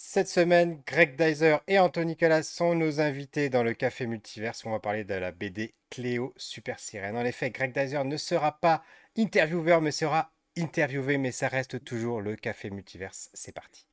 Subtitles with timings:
[0.00, 4.68] Cette semaine, Greg Dyser et Anthony Callas sont nos invités dans le Café Multiverse où
[4.68, 7.16] on va parler de la BD Cléo Super Sirène.
[7.16, 8.84] En effet, Greg Dyser ne sera pas
[9.18, 13.28] intervieweur mais sera interviewé, mais ça reste toujours le Café Multiverse.
[13.34, 13.88] C'est parti.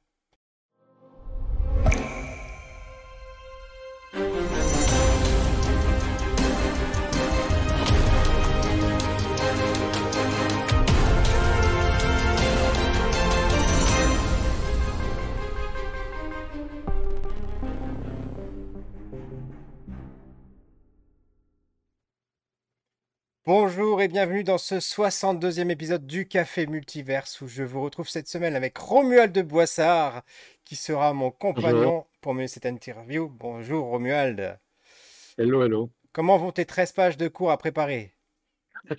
[23.48, 28.27] Bonjour et bienvenue dans ce 62e épisode du Café Multiverse où je vous retrouve cette
[28.27, 30.23] semaine avec Romuald de Boissard
[30.63, 33.30] qui sera mon compagnon pour mener cette interview.
[33.30, 34.58] Bonjour Romuald.
[35.38, 35.91] Hello, hello.
[36.12, 38.16] Comment vont tes 13 pages de cours à préparer?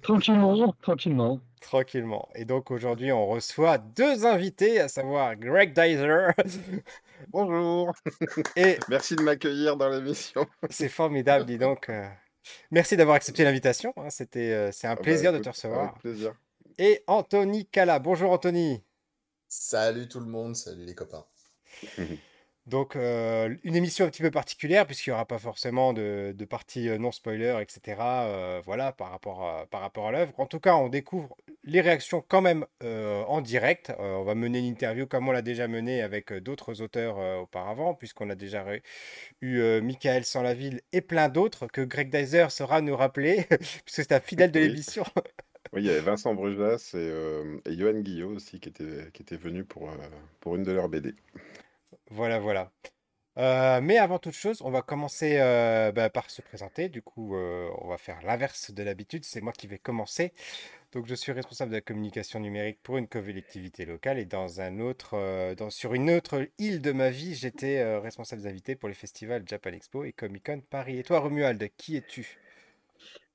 [0.00, 1.40] Tranquillement, tranquillement.
[1.60, 2.30] Tranquillement.
[2.34, 6.28] Et donc aujourd'hui on reçoit deux invités, à savoir Greg Dyser.
[7.28, 7.92] Bonjour.
[8.56, 10.46] Et merci de m'accueillir dans l'émission.
[10.70, 11.90] C'est formidable, dis donc.
[12.70, 13.92] Merci d'avoir accepté l'invitation.
[13.96, 14.10] Hein.
[14.10, 15.94] C'était, euh, c'est un Ah bah, plaisir de te avec recevoir.
[15.98, 16.34] plaisir.
[16.78, 17.98] Et Anthony Cala.
[17.98, 18.82] Bonjour Anthony.
[19.48, 21.26] Salut tout le monde, salut les copains.
[22.68, 26.44] Donc, euh, une émission un petit peu particulière, puisqu'il n'y aura pas forcément de, de
[26.44, 28.26] partie euh, non spoiler, etc.
[28.26, 30.32] euh, voilà, par rapport à, par rapport à l'œuvre.
[30.38, 33.90] En tout cas, on découvre les réactions quand même euh, en direct.
[33.98, 38.28] On va mener une interview comme on l'a déjà menée avec d'autres auteurs auparavant, puisqu'on
[38.28, 38.64] a déjà
[39.40, 43.44] eu Michael Sans-la-Ville et plein d'autres que Greg Dyser saura nous rappeler,
[43.84, 44.60] puisque c'est un fidèle de Oui.
[44.60, 45.04] l'émission.
[45.72, 49.36] Oui, il y avait Vincent Brujas et, et Johan Guillot aussi qui étaient, qui étaient
[49.36, 49.90] venus pour,
[50.40, 51.14] pour une de leurs BD.
[52.10, 52.72] Voilà, voilà.
[53.38, 56.88] Euh, mais avant toute chose, on va commencer euh, bah, par se présenter.
[56.88, 59.24] Du coup, euh, on va faire l'inverse de l'habitude.
[59.24, 60.32] C'est moi qui vais commencer.
[60.92, 64.18] Donc, je suis responsable de la communication numérique pour une collectivité locale.
[64.18, 68.48] Et dans un autre, dans, sur une autre île de ma vie, j'étais responsable des
[68.48, 70.98] invités pour les festivals Japan Expo et Comic Con Paris.
[70.98, 72.38] Et toi, Romuald, qui es-tu?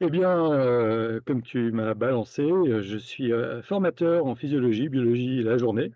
[0.02, 3.32] Eh bien, comme tu m'as balancé, je suis
[3.64, 5.92] formateur en physiologie, biologie la journée.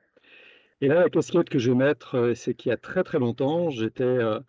[0.81, 3.19] Et là, la casquette que je vais mettre, euh, c'est qu'il y a très très
[3.19, 4.39] longtemps, j'étais euh,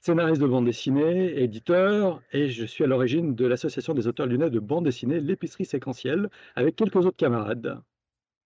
[0.00, 4.50] scénariste de bande dessinée, éditeur, et je suis à l'origine de l'association des auteurs lyonnais
[4.50, 7.82] de bande dessinée, l'épicerie séquentielle, avec quelques autres camarades.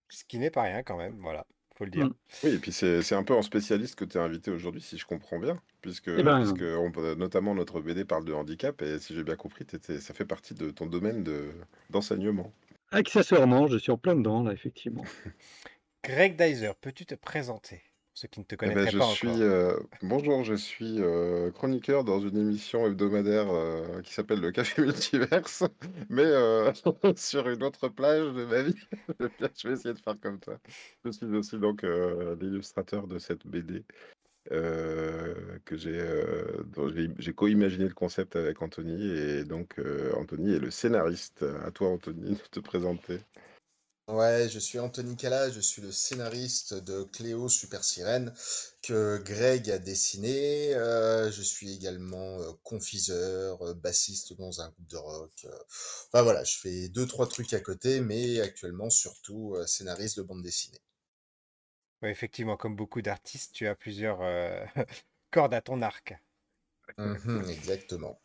[0.09, 1.47] Ce qui n'est pas rien quand même, voilà,
[1.77, 2.07] faut le dire.
[2.07, 2.15] Mm.
[2.45, 5.07] Oui, et puis c'est un peu en spécialiste que tu es invité aujourd'hui, si je
[5.07, 8.99] comprends bien, puisque, Eh ben, puisque on peut- notamment notre BD parle de handicap, et
[8.99, 9.67] si j'ai bien compris,
[10.01, 11.53] ça fait partie de ton domaine de-
[11.91, 12.53] d'enseignement.
[12.93, 15.05] accessoirement, je suis en plein dedans, là, effectivement.
[16.05, 17.79] Greg Dyser, peux-tu te présenter?
[17.79, 19.43] Pour ceux qui ne te Eh ben, connaîtraient je pas suis encore?
[19.43, 24.81] euh, bonjour, je suis euh, chroniqueur dans une émission hebdomadaire euh, qui s'appelle le Café
[24.83, 25.65] Multiverse,
[26.09, 26.25] mais
[27.17, 28.75] sur une autre plage de ma vie.
[29.21, 30.59] Je vais bien- je vais essayer de faire comme toi.
[31.05, 33.85] Je suis aussi donc l'illustrateur de cette BD
[34.53, 40.13] euh, que j'ai euh, dont j'ai j'ai co-imaginé le concept avec Anthony et donc euh,
[40.17, 41.45] Anthony est le scénariste.
[41.65, 43.21] À toi Anthony de te présenter.
[44.09, 48.33] Ouais, je suis Anthony Cala, je suis le scénariste de Cléo Super Sirène
[48.83, 50.75] que Greg a dessiné.
[50.75, 55.47] Euh, je suis également euh, confiseur, euh, bassiste dans un groupe de rock.
[56.09, 60.43] Enfin voilà, je fais deux, trois trucs à côté, mais actuellement surtout scénariste de bande
[60.43, 60.81] dessinée.
[62.03, 64.21] Ouais, effectivement, comme beaucoup d'artistes, tu as plusieurs
[65.31, 66.15] cordes à ton arc.
[66.99, 68.21] Mhm, exactement.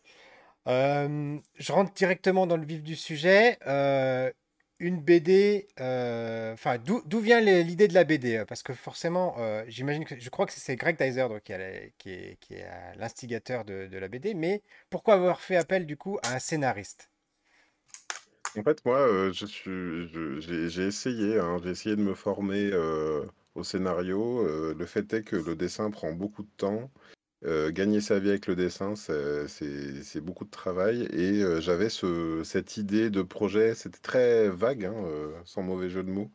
[0.66, 3.58] Je rentre directement dans le vif du sujet.
[4.82, 8.38] Une BD, euh, enfin, d'où vient l'idée de la BD?
[8.38, 12.66] euh, Parce que forcément, euh, j'imagine que je crois que c'est Greg Dyser qui, est,
[12.96, 17.10] l'instigateur de, la BD, mais pourquoi avoir fait appel du coup à un scénariste?
[18.58, 22.72] En fait, moi, j'ai essayé, hein, j'ai essayé de me former
[23.56, 24.74] au scénario.
[24.74, 26.90] le fait est que le dessin prend beaucoup de temps.
[27.44, 31.08] Gagner sa vie avec le dessin, c'est beaucoup de travail.
[31.14, 34.96] Et j'avais ce, cette idée de projet, c'était très vague, hein,
[35.46, 36.32] sans mauvais jeu de mots.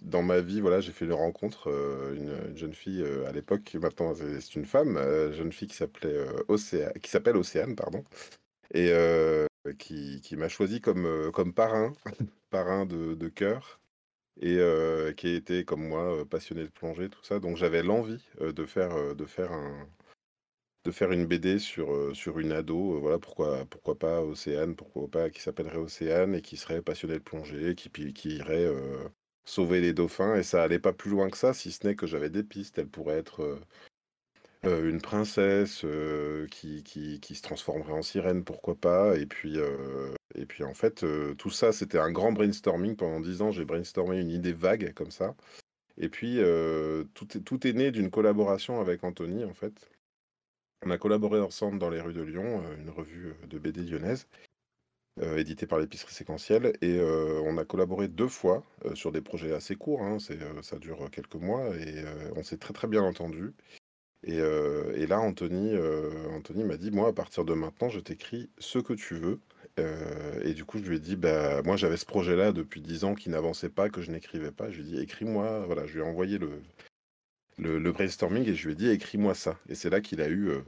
[0.00, 1.68] Dans ma vie, voilà, j'ai fait une rencontre,
[2.16, 4.96] une, une jeune fille à l'époque, maintenant c'est une femme,
[5.32, 8.02] jeune fille qui s'appelle Océane, pardon,
[8.72, 8.92] et
[9.78, 11.92] qui, m'a choisi comme, parrain,
[12.50, 13.28] parrain de, de
[14.40, 17.40] et euh, qui était comme moi euh, passionné de plongée, tout ça.
[17.40, 19.88] Donc j'avais l'envie de faire, de faire un,
[20.84, 25.30] de faire une BD sur, sur une ado, voilà, pourquoi, pourquoi pas Océane, pourquoi pas,
[25.30, 28.72] qui s'appellerait Océane et qui serait passionnée de plongée, qui, qui irait
[29.44, 30.36] sauver les dauphins.
[30.36, 32.78] Et ça allait pas plus loin que ça, si ce n'est que j'avais des pistes.
[32.78, 33.60] Elle pourrait être
[34.68, 36.82] euh, une princesse euh, qui,
[37.34, 39.16] se transformerait en sirène, pourquoi pas.
[39.16, 41.04] Et puis, euh, et puis en fait,
[41.38, 42.96] tout ça, c'était un grand brainstorming.
[42.96, 45.34] Pendant dix ans, j'ai brainstormé une idée vague comme ça.
[45.96, 46.38] Et puis,
[47.14, 49.90] tout est, né d'une collaboration avec Anthony, en fait.
[50.86, 54.28] On a collaboré ensemble dans les rues de Lyon, une revue de BD lyonnaise,
[55.20, 56.72] éditée par l'épicerie séquentielle.
[56.82, 58.62] Et on a collaboré deux fois
[58.94, 60.18] sur des projets assez courts, hein,
[60.62, 62.04] ça dure quelques mois, et
[62.36, 63.54] on s'est très très bien entendu.
[64.24, 65.76] Et, et là, Anthony,
[66.32, 69.38] Anthony m'a dit, moi, à partir de maintenant, je t'écris ce que tu veux.
[69.78, 73.04] Euh, et du coup, je lui ai dit, bah, moi j'avais ce projet-là depuis 10
[73.04, 74.70] ans qui n'avançait pas, que je n'écrivais pas.
[74.70, 75.64] Je lui ai dit, écris-moi.
[75.66, 79.58] Voilà, je lui ai envoyé le, brainstorming et je lui ai dit, écris-moi ça.
[79.68, 80.60] Et c'est là qu'il a eu euh,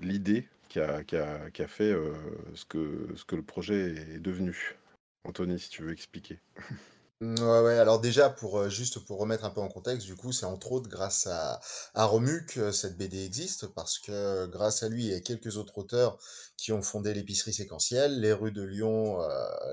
[0.00, 2.12] l'idée qui a, qui, a, fait euh,
[2.54, 4.76] ce, que, ce que le projet est devenu.
[5.24, 6.38] Anthony, si tu veux expliquer.
[7.20, 10.30] Ouais, ouais, alors déjà pour, euh, juste pour remettre un peu en contexte, du coup,
[10.30, 11.60] c'est entre autres grâce à
[11.94, 16.16] à Romu que cette BD existe parce que grâce à lui et quelques autres auteurs
[16.56, 19.28] qui ont fondé l'épicerie séquentielle, les rues de Lyon, heu,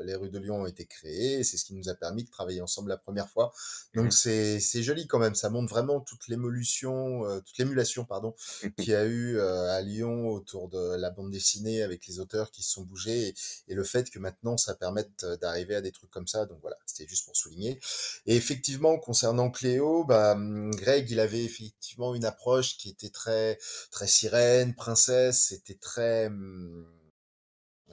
[0.06, 2.32] les rues de Lyon ont été créées et c'est ce qui nous a permis de
[2.32, 3.54] travailler ensemble la première fois.
[3.94, 4.12] Donc mmh.
[4.12, 8.34] c'est c'est joli quand même, ça montre vraiment toute l'émulation, euh, toute l'émulation pardon,
[8.80, 12.64] qu'il y a eu, à Lyon autour de la bande dessinée avec les auteurs qui
[12.64, 13.36] se sont bougés et
[13.68, 16.46] et le fait que maintenant ça permette, d'arriver à des trucs comme ça.
[16.48, 17.80] Donc voilà, c'était juste pour souligner.
[18.26, 23.58] Et effectivement, concernant Cléo, bah, hum, Greg, il avait effectivement une approche qui était très,
[23.92, 26.86] très sirène, princesse, c'était très, hum,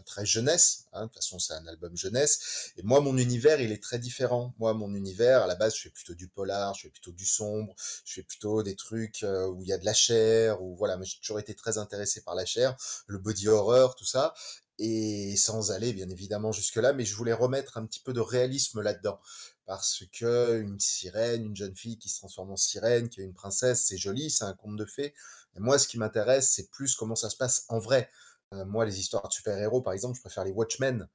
[0.02, 0.86] très jeunesse.
[0.92, 1.02] Hein.
[1.02, 2.72] De toute façon, c'est un album jeunesse.
[2.76, 4.54] Et moi, mon univers, il est très différent.
[4.58, 7.26] Moi, mon univers, à la base, je fais plutôt du polar, je fais plutôt du
[7.26, 7.74] sombre,
[8.04, 10.96] je fais plutôt des trucs euh, où il y a de la chair, ou voilà.
[10.96, 14.34] Mais j'ai toujours été très intéressé par la chair, le body horror, tout ça
[14.78, 18.80] et sans aller bien évidemment jusque-là, mais je voulais remettre un petit peu de réalisme
[18.80, 19.20] là-dedans.
[19.66, 23.34] Parce que une sirène, une jeune fille qui se transforme en sirène, qui est une
[23.34, 25.14] princesse, c'est joli, c'est un conte de fées.
[25.54, 28.10] Mais moi, ce qui m'intéresse, c'est plus comment ça se passe en vrai.
[28.52, 31.08] Euh, moi, les histoires de super-héros, par exemple, je préfère les Watchmen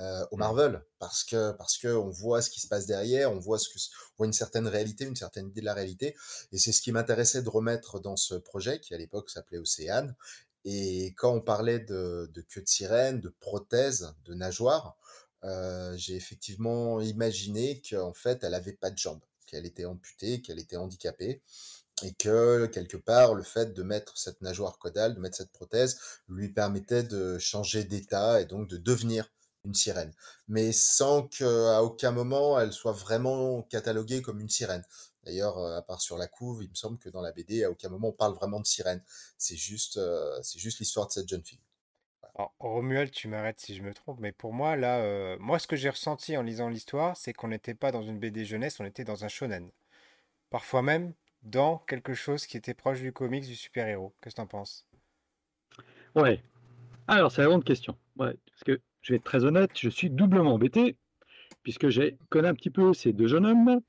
[0.00, 0.38] euh, au mmh.
[0.38, 3.68] Marvel parce que parce que on voit ce qui se passe derrière, on voit ce
[3.68, 6.16] que on voit une certaine réalité, une certaine idée de la réalité,
[6.52, 10.16] et c'est ce qui m'intéressait de remettre dans ce projet qui à l'époque s'appelait Océane
[10.64, 14.96] et quand on parlait de, queue de sirène, de prothèse, de nageoire,
[15.44, 20.58] euh, j'ai effectivement imaginé qu'en fait, elle avait pas de jambes, qu'elle était amputée, qu'elle
[20.58, 21.42] était handicapée,
[22.02, 25.98] et que quelque part, le fait de mettre cette nageoire caudale, de mettre cette prothèse,
[26.28, 29.30] lui permettait de changer d'état et donc de devenir
[29.64, 30.12] une sirène,
[30.48, 34.84] mais sans qu'à aucun moment elle soit vraiment cataloguée comme une sirène.
[35.24, 37.88] D'ailleurs, à part sur la couve, il me semble que dans la BD, à aucun
[37.88, 39.02] moment on parle vraiment de sirène.
[39.36, 41.60] C'est juste, euh, c'est juste l'histoire de cette jeune fille.
[42.34, 45.66] Alors, Romuald, tu m'arrêtes si je me trompe, mais pour moi, là, euh, moi, ce
[45.66, 48.84] que j'ai ressenti en lisant l'histoire, c'est qu'on n'était pas dans une BD jeunesse, on
[48.84, 49.70] était dans un shonen.
[50.48, 51.12] Parfois même
[51.42, 54.14] dans quelque chose qui était proche du comics du super-héros.
[54.20, 54.86] Qu'est-ce que tu en penses?
[56.14, 56.42] Ouais.
[57.08, 57.96] Alors, c'est la grande question.
[58.16, 60.96] Ouais, parce que je vais être très honnête, je suis doublement embêté,
[61.62, 63.80] puisque j'ai connu un petit peu ces deux jeunes hommes,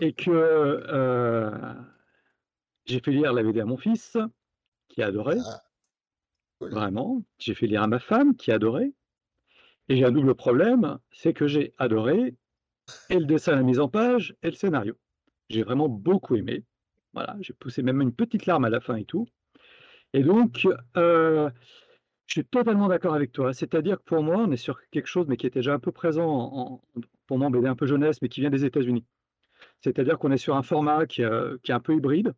[0.00, 1.50] et que euh,
[2.86, 4.16] j'ai fait lire la BD à mon fils,
[4.88, 5.36] qui a adoré.
[5.44, 5.62] Ah,
[6.60, 7.24] Vraiment.
[7.38, 8.92] J'ai fait lire à ma femme, qui a adoré.
[9.88, 12.36] Et j'ai un double problème, c'est que j'ai adoré
[13.10, 14.96] et le dessin, la mise en page, et le scénario.
[15.48, 16.64] J'ai vraiment beaucoup aimé.
[17.14, 19.26] Voilà, j'ai poussé même une petite larme à la fin et tout.
[20.12, 21.50] Et donc, euh,
[22.26, 23.52] je suis totalement d'accord avec toi.
[23.52, 25.92] C'est-à-dire que pour moi, on est sur quelque chose, mais qui était déjà un peu
[25.92, 26.82] présent en,
[27.26, 29.04] pour moi en BD un peu jeunesse, mais qui vient des États-Unis.
[29.82, 32.34] C'est-à-dire qu'on est sur un format qui, euh, est un peu hybride,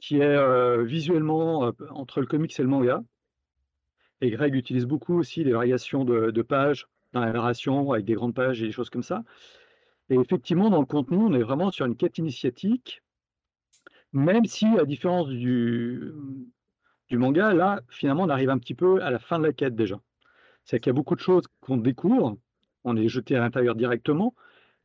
[0.00, 3.02] qui est euh, visuellement euh, entre le comics et le manga.
[4.20, 8.34] Et Greg utilise beaucoup aussi les variations de, pages dans la narration, avec des grandes
[8.34, 9.22] pages et des choses comme ça.
[10.10, 13.02] Et effectivement, dans le contenu, on est vraiment sur une quête initiatique,
[14.12, 16.12] même si, à différence du,
[17.08, 19.76] du manga, là, finalement, on arrive un petit peu à la fin de la quête
[19.76, 20.00] déjà.
[20.64, 22.36] C'est qu'il y a beaucoup de choses qu'on découvre,
[22.82, 24.34] on est jeté à l'intérieur directement,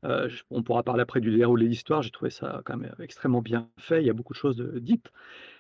[0.04, 3.42] euh, on pourra parler après du déroulé de l'histoire, j'ai trouvé ça quand même extrêmement
[3.42, 5.12] bien fait, il y a beaucoup de choses dites,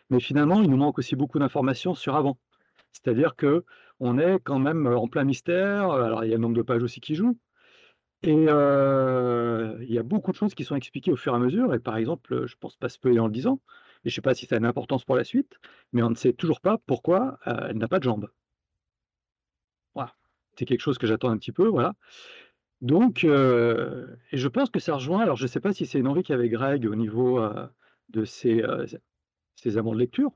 [0.09, 2.37] mais finalement, il nous manque aussi beaucoup d'informations sur avant.
[2.91, 3.65] C'est-à-dire que
[3.99, 6.83] on est quand même en plein mystère, alors il y a le nombre de pages
[6.83, 7.37] aussi qui joue,
[8.23, 11.39] et euh, il y a beaucoup de choses qui sont expliquées au fur et à
[11.39, 13.59] mesure, et par exemple, je pense pas spoiler en le disant,
[14.05, 15.59] et je sais pas si ça a une importance pour la suite,
[15.91, 18.29] mais on ne sait toujours pas pourquoi euh, elle n'a pas de jambes.
[19.95, 20.13] Voilà.
[20.57, 21.93] C'est quelque chose que j'attends un petit peu, voilà.
[22.83, 25.99] Donc, euh, et je pense que ça rejoint, alors je ne sais pas si c'est
[25.99, 27.65] une envie qu'avait Greg au niveau euh,
[28.09, 28.85] de ses, euh,
[29.55, 30.31] ses amants de lecture.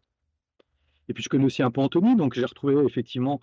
[1.10, 3.42] Et puis je connais aussi un peu Anthony, donc j'ai retrouvé effectivement.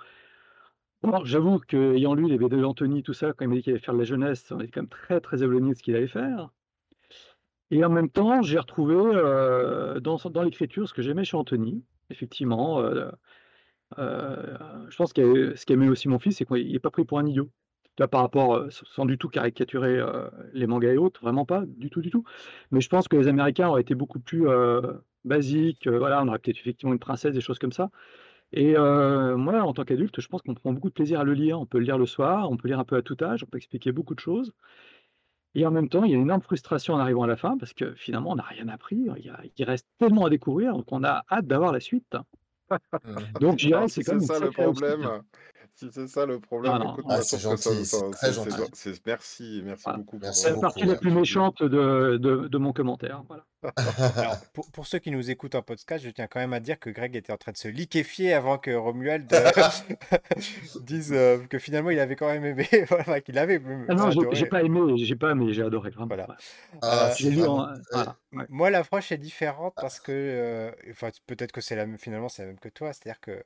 [1.24, 3.92] J'avoue qu'ayant lu les BD d'Anthony, tout ça, quand il m'a dit qu'il allait faire
[3.92, 6.48] de la jeunesse, on est quand même très très éloigné de ce qu'il allait faire.
[7.70, 8.94] Et en même temps, j'ai retrouvé
[10.00, 12.82] dans, dans l'écriture ce que j'aimais chez Anthony, effectivement.
[13.98, 17.26] je pense que ce qu'aimait aussi mon fils, c'est qu'il n'est pas pris pour un
[17.26, 17.50] idiot.
[18.10, 20.00] Par rapport, sans du tout caricaturer
[20.52, 22.24] les mangas et autres, vraiment pas, du tout, du tout.
[22.70, 24.46] Mais je pense que les Américains auraient été beaucoup plus
[25.24, 25.86] basiques.
[25.86, 27.90] voilà, on aurait peut-être effectivement une princesse, des choses comme ça.
[28.52, 31.60] Et moi, en tant qu'adulte, je pense qu'on prend beaucoup de plaisir à le lire.
[31.60, 33.46] On peut le lire le soir, on peut lire un peu à tout âge, on
[33.46, 34.52] peut expliquer beaucoup de choses.
[35.54, 37.56] Et en même temps, il y a une énorme frustration en arrivant à la fin
[37.56, 39.08] parce que finalement, on n'a rien appris.
[39.56, 42.16] Il, reste tellement à découvrir qu'on a hâte d'avoir la suite.
[43.40, 45.22] Donc, je dirais, c'est comme ça le problème.
[45.74, 47.68] Si c'est ça le problème, écoute, ah, c'est gentil,
[48.12, 49.00] très gentil.
[49.04, 50.20] merci, merci beaucoup.
[50.32, 53.24] C'est la partie la plus méchante de, de, de mon commentaire.
[53.26, 53.44] Voilà.
[54.16, 56.78] Alors, pour, pour, ceux qui nous écoutent en podcast, je tiens quand même à dire
[56.78, 59.26] que Greg était en train de se liquéfier avant que Romuald
[60.82, 63.60] dise euh, que finalement il avait quand même aimé, voilà, qu'il avait.
[63.88, 65.90] Ah non, j'ai pas aimé, j'ai pas aimé, j'ai adoré.
[65.90, 66.06] Vraiment.
[66.06, 66.36] Voilà.
[66.82, 67.66] Ah, euh, lu en...
[67.90, 68.16] voilà.
[68.48, 72.42] Moi, l'approche est différente parce que, euh, enfin, peut-être que c'est la même, finalement, c'est
[72.42, 73.42] la même que toi, c'est-à-dire que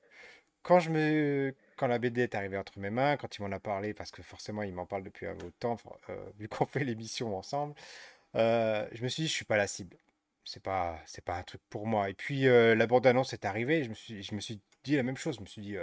[0.62, 3.60] quand je me quand la BD est arrivée entre mes mains, quand il m'en a
[3.60, 5.76] parlé, parce que forcément il m'en parle depuis un bout de temps,
[6.10, 7.74] euh, vu qu'on fait l'émission ensemble,
[8.34, 9.96] euh, je me suis dit je suis pas la cible.
[10.44, 12.10] C'est pas c'est pas un truc pour moi.
[12.10, 14.96] Et puis euh, la bande annonce est arrivée, je me suis je me suis dit
[14.96, 15.36] la même chose.
[15.36, 15.76] Je me suis dit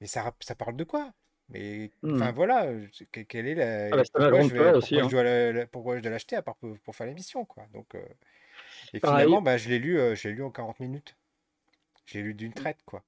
[0.00, 1.12] mais ça ça parle de quoi?
[1.50, 2.34] Mais enfin mmh.
[2.34, 2.66] voilà,
[3.26, 4.02] quelle est la ah
[5.72, 7.66] pourquoi, je dois l'acheter à part pour, faire l'émission quoi.
[7.72, 7.96] Donc
[8.92, 11.16] et finalement bah, je l'ai lu je lu en 40 minutes.
[12.06, 13.02] J'ai lu d'une traite quoi.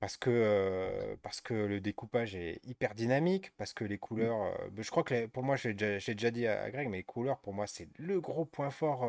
[0.00, 3.98] Parce que, parce que le découpage est hyper dynamique, parce que les mmh.
[3.98, 7.38] couleurs, bah, je crois que pour moi, j'ai déjà, dit à, Greg, mais les couleurs,
[7.40, 9.08] pour moi, c'est le gros point fort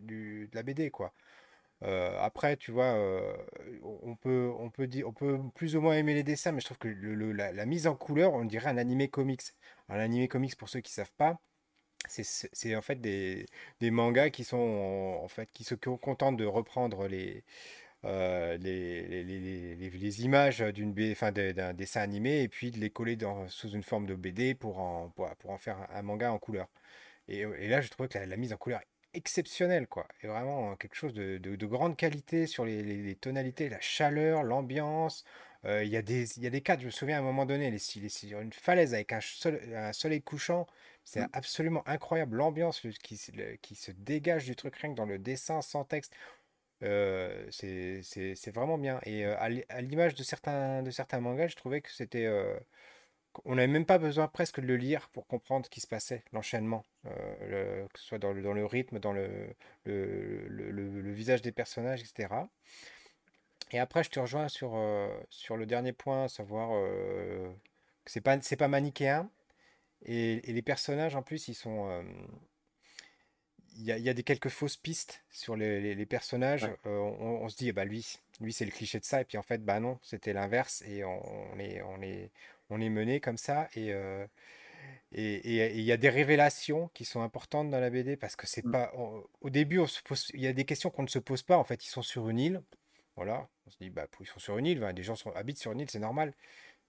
[0.00, 1.12] du, de la BD, quoi.
[1.82, 2.96] après, tu vois,
[3.82, 6.66] on peut, on peut dire, on peut plus ou moins aimer les dessins, mais je
[6.66, 9.42] trouve que le, la, mise en couleur, on dirait un animé comics.
[9.88, 11.40] Un animé comics, pour ceux qui savent pas,
[12.08, 13.46] c'est en fait des,
[13.80, 14.56] des mangas qui sont
[15.22, 17.44] en, fait qui se contentent de reprendre les
[18.04, 23.70] euh, les, les, images d'une d'un dessin animé et puis de les coller dans, sous
[23.70, 26.68] une forme de BD pour en, pour, en faire un, manga en couleur.
[27.28, 28.80] Et, là, je trouvais que la, mise en couleur
[29.14, 30.08] exceptionnelle, quoi.
[30.22, 35.24] Et vraiment quelque chose de, de, grande qualité sur les, tonalités, la chaleur, l'ambiance.
[35.64, 37.46] Euh, il y, a des, y a des cadres, je me souviens à un moment
[37.46, 39.20] donné, les, sur une falaise avec un,
[39.76, 40.66] un soleil couchant.
[41.04, 41.28] C'est mmh.
[41.32, 43.20] absolument incroyable l'ambiance qui,
[43.60, 46.12] qui se dégage du truc rien que dans le dessin sans texte.
[46.82, 49.00] Euh, c'est vraiment bien.
[49.04, 52.26] Et euh, à l'image de certains, de certains mangas, je trouvais que c'était.
[52.26, 52.58] Euh,
[53.44, 56.22] on n'avait même pas besoin presque de le lire pour comprendre ce qui se passait,
[56.32, 59.54] l'enchaînement, que ce soit dans le, dans le rythme, dans le,
[59.86, 62.28] le, le, visage des personnages, etc.
[63.70, 64.78] Et après, je te rejoins sur,
[65.30, 66.70] sur le dernier point, savoir
[68.04, 69.30] que c'est pas, pas manichéen.
[70.04, 72.04] Et, et, les personnages, en plus, ils sont
[73.76, 76.68] il y, a des quelques fausses pistes sur les, personnages.
[76.86, 78.06] Euh, on, se dit, bah lui,
[78.40, 79.20] lui c'est le cliché de ça.
[79.20, 80.82] Et puis en fait, bah non, c'était l'inverse.
[80.86, 82.30] Et on, est, on, est,
[82.70, 83.68] on est mené comme ça.
[83.74, 84.26] Et euh,
[85.14, 88.64] et il y a des révélations qui sont importantes dans la BD parce que c'est
[88.64, 88.70] mmh.
[88.70, 88.92] pas.
[88.94, 89.80] au début,
[90.32, 91.58] il y a des questions qu'on ne se pose pas.
[91.58, 92.62] En fait, ils sont sur une île.
[93.16, 93.48] Voilà.
[93.66, 94.92] On se dit, bah, ils sont sur une île.
[94.94, 96.32] des gens sont, habitent sur une île, c'est normal.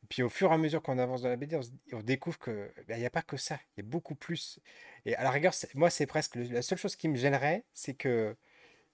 [0.09, 1.59] Puis au fur et à mesure qu'on avance dans la BD,
[1.93, 4.59] on, découvre qu'il ben, n'y a pas que ça, il y a beaucoup plus.
[5.05, 8.35] Et à la rigueur, moi, c'est presque la seule chose qui me gênerait, c'est que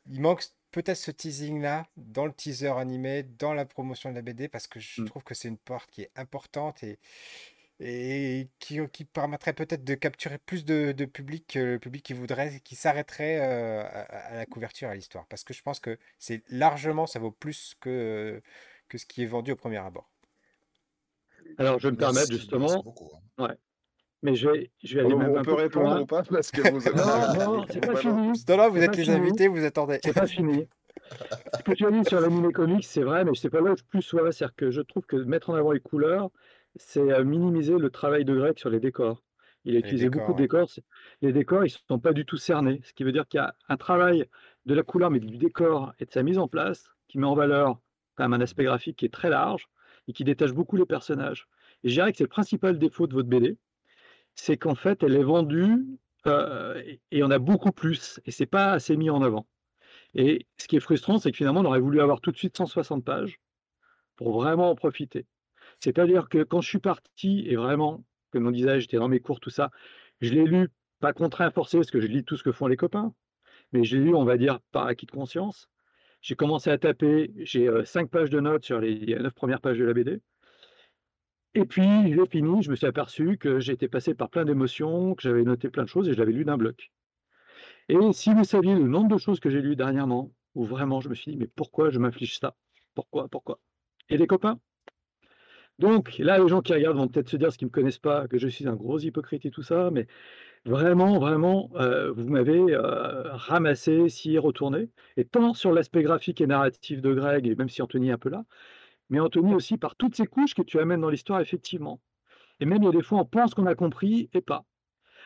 [0.07, 4.47] il manque peut-être ce teasing-là dans le teaser animé, dans la promotion de la BD,
[4.47, 5.05] parce que je mmh.
[5.05, 6.99] trouve que c'est une porte qui est importante et,
[7.79, 12.75] et qui, qui permettrait peut-être de capturer plus de, public, le public qui voudrait, qui
[12.75, 15.25] s'arrêterait euh, à, la couverture, à l'histoire.
[15.27, 18.41] Parce que je pense que c'est largement, ça vaut plus que,
[18.89, 20.09] que ce qui est vendu au premier abord.
[21.59, 22.83] Alors, je vais me permettre justement.
[23.37, 23.43] Hein.
[23.43, 23.55] Ouais.
[24.21, 26.61] Mais je vais, je vais aller on, même on peut répondre ou pas parce que
[26.71, 26.79] vous
[27.45, 28.31] Non, non, c'est pas fini.
[28.47, 29.99] là, vous êtes les invités, vous attendez.
[30.03, 30.67] C'est pas fini.
[31.57, 33.75] Ce que tu as dit sur l'animé comics, c'est vrai, mais je sais pas là
[33.89, 34.31] plus soit.
[34.31, 36.29] C'est-à-dire que je trouve que mettre en avant les couleurs,
[36.75, 39.23] c'est euh, minimiser le travail de Greg sur les décors.
[39.65, 40.69] Il a utilisé beaucoup de décors.
[41.21, 42.81] Les décors, ils ne sont pas du tout cernés.
[42.83, 44.25] Ce qui veut dire qu'il y a un travail
[44.65, 47.35] de la couleur, mais du décor et de sa mise en place qui met en
[47.35, 47.79] valeur
[48.15, 49.69] quand même un aspect graphique qui est très large
[50.09, 51.47] et qui détache beaucoup les personnages.
[51.83, 53.57] Et je dirais que c'est le principal défaut de votre BD,
[54.33, 55.85] c'est qu'en fait, elle est vendue
[56.25, 59.47] euh, et on a beaucoup plus, et c'est pas assez mis en avant.
[60.15, 62.57] Et ce qui est frustrant, c'est que finalement, on aurait voulu avoir tout de suite
[62.57, 63.39] 160 pages
[64.15, 65.27] pour vraiment en profiter.
[65.79, 69.39] C'est-à-dire que quand je suis parti, et vraiment, comme on disait, j'étais dans mes cours,
[69.39, 69.69] tout ça,
[70.21, 72.77] je l'ai lu, pas contraint, forcé, parce que je lis tout ce que font les
[72.77, 73.13] copains,
[73.71, 75.69] mais je l'ai lu, on va dire, par acquis de conscience.
[76.21, 79.85] J'ai commencé à taper, j'ai cinq pages de notes sur les neuf premières pages de
[79.85, 80.19] la BD.
[81.55, 85.23] Et puis, j'ai fini, je me suis aperçu que j'étais passé par plein d'émotions, que
[85.23, 86.91] j'avais noté plein de choses et je l'avais lu d'un bloc.
[87.87, 91.09] Et si vous saviez le nombre de choses que j'ai lues dernièrement, où vraiment je
[91.09, 92.55] me suis dit, mais pourquoi je m'inflige ça?
[92.93, 93.59] Pourquoi Pourquoi?
[94.09, 94.59] Et les copains?
[95.79, 98.27] Donc là, les gens qui regardent vont peut-être se dire, ce qui me connaissent pas,
[98.27, 100.07] que je suis un gros hypocrite et tout ça, mais
[100.65, 102.79] vraiment, vraiment, heu, vous m'avez, heu,
[103.33, 107.81] ramassé, scié, retourné et tant sur l'aspect graphique et narratif de Greg et même si
[107.81, 108.43] Anthony est un peu là,
[109.09, 112.01] mais Anthony aussi par toutes ces couches que tu amènes dans l'histoire effectivement
[112.61, 114.65] et même il y a des fois, on pense qu'on a compris et pas.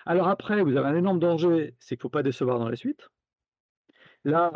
[0.06, 3.10] Alors après, vous avez un énorme danger, c'est qu'il faut pas décevoir dans la suite.
[4.26, 4.52] Là,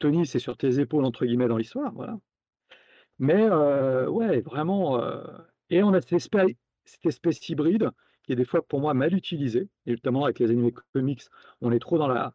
[0.00, 2.18] Anthony, c'est sur tes épaules entre guillemets dans l'histoire, voilà.
[3.18, 5.22] Mais heu, ouais, vraiment, heu
[5.70, 6.50] et on a cette espèce
[6.84, 7.90] cette espèce hybride
[8.28, 11.22] qui est des fois pour moi mal utilisée et notamment avec les animés comics,
[11.62, 12.34] on est trop dans la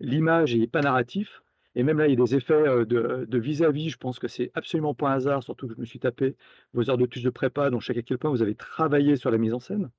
[0.00, 1.42] l'image et pas narratif
[1.76, 4.50] et même là, il y a des effets, heu, de vis-à-vis, je pense que c'est
[4.54, 6.36] absolument pas un hasard, surtout que je me suis tapé
[6.72, 9.16] vos heures de tuches de prépa, donc je sais à quel point vous avez travaillé
[9.16, 9.90] sur la mise en scène.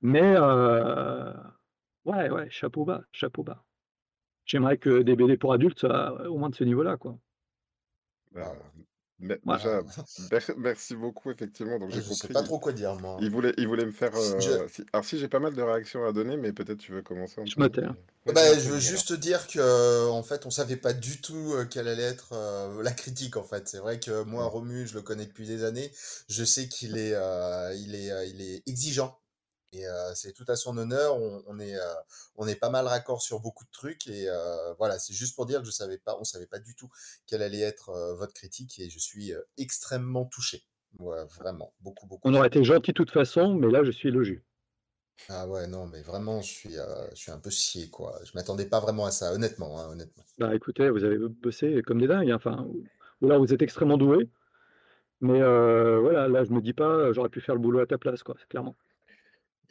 [0.00, 1.32] Mais heu,
[2.04, 3.64] ouais, ouais, chapeau bas, chapeau bas.
[4.46, 7.18] J'aimerais que des BD pour adultes soient au moins de ce niveau-là, quoi.
[8.32, 8.86] Bah, Ah.
[9.18, 9.82] Mais déjà,
[10.58, 12.34] merci beaucoup effectivement, donc j'ai Je sais compris.
[12.34, 13.20] pas trop quoi dire moi.
[13.20, 16.04] Il voulait il voulait me faire, Je si alors si j'ai pas mal de réactions
[16.06, 17.70] à donner, mais peut-être tu veux commencer Je me Anthony?
[17.70, 17.96] tais, hein.
[18.26, 22.02] Bah, je veux juste dire qu'en fait, on savait pas du tout, heu, quelle allait
[22.02, 23.68] être, heu, la critique en fait.
[23.68, 24.48] C'est vrai que moi, Mmh.
[24.48, 25.92] Romu, je le connais depuis des années.
[26.28, 27.12] Je sais qu'il est,
[27.76, 29.16] il est, il est exigeant
[29.72, 31.16] et c'est tout à son honneur.
[31.16, 31.76] On on est,
[32.36, 34.28] on est pas mal raccord sur beaucoup de trucs et
[34.78, 36.88] voilà, c'est juste pour dire que je savais pas on savait pas du tout
[37.26, 40.64] quelle allait être, votre critique et je suis, extrêmement touché.
[40.98, 42.26] Ouais, vraiment, beaucoup, beaucoup.
[42.28, 44.42] On aurait été gentils de toute façon, mais là, je suis élogieux.
[45.28, 46.74] Ah ouais, non, mais vraiment, je suis,
[47.10, 48.18] je suis un peu scié, quoi.
[48.24, 50.24] Je m'attendais pas vraiment à ça, honnêtement, hein, honnêtement.
[50.38, 52.66] Bah, écoutez, vous avez bossé comme des dingues, hein, enfin,
[53.20, 54.28] ou alors vous êtes extrêmement doués,
[55.20, 58.22] mais voilà, là, je me dis pas: «J'aurais pu faire le boulot à ta place»,
[58.22, 58.76] quoi, clairement.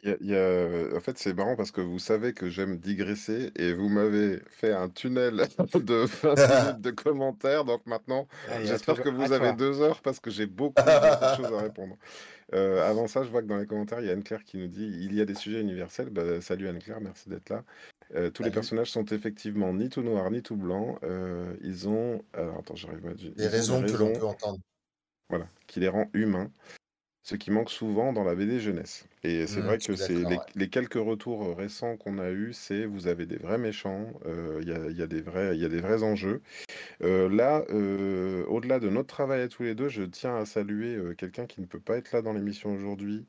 [0.06, 2.48] Il y a il y a en fait, c'est marrant parce que vous savez que
[2.48, 8.28] j'aime digresser et vous m'avez fait un tunnel de 20 minutes de commentaires, donc maintenant,
[8.46, 9.52] à j'espère que à vous avez toi.
[9.52, 11.96] 2 heures parce que j'ai beaucoup, beaucoup de choses à répondre.
[12.54, 14.68] Heu, avant ça, je vois que dans les commentaires, il y a Anne-Claire qui nous
[14.68, 16.10] dit: «Il y a des sujets universels».
[16.10, 17.64] Bah, salut Anne-Claire, merci d'être là.
[18.14, 18.52] Heu, tous les Salut.
[18.52, 20.98] personnages sont effectivement ni tout noir ni tout blanc.
[21.04, 23.96] Heu, ils ont alors attends, j'arrive pas à dire Des ils ont des raisons que
[23.96, 24.58] l'on raisons peut entendre.
[25.28, 26.52] voilà, qui les rend humains.
[27.28, 29.06] Ce qui manque souvent dans la BD jeunesse.
[29.24, 30.46] Et c'est Mmh, vrai je que suis c'est d'accord, les ouais.
[30.54, 34.60] les quelques retours, heu, récents qu'on a eus, c'est vous avez des vrais méchants, heu,
[34.62, 36.40] il y a il y a des vrais il y a des vrais enjeux.
[37.02, 37.64] Heu, là,
[38.48, 41.66] au-delà de notre travail à tous les 2, je tiens à saluer, quelqu'un qui ne
[41.66, 43.26] peut pas être là dans l'émission aujourd'hui.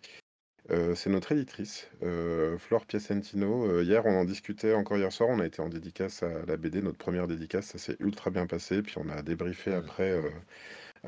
[0.96, 3.82] C'est notre éditrice, heu, Flore Piacentino.
[3.82, 6.82] Hier, on en discutait encore hier soir, on a été en dédicace à la BD,
[6.82, 8.82] notre première dédicace, ça s'est ultra bien passé.
[8.84, 10.22] Puis on a débriefé Mmh, après.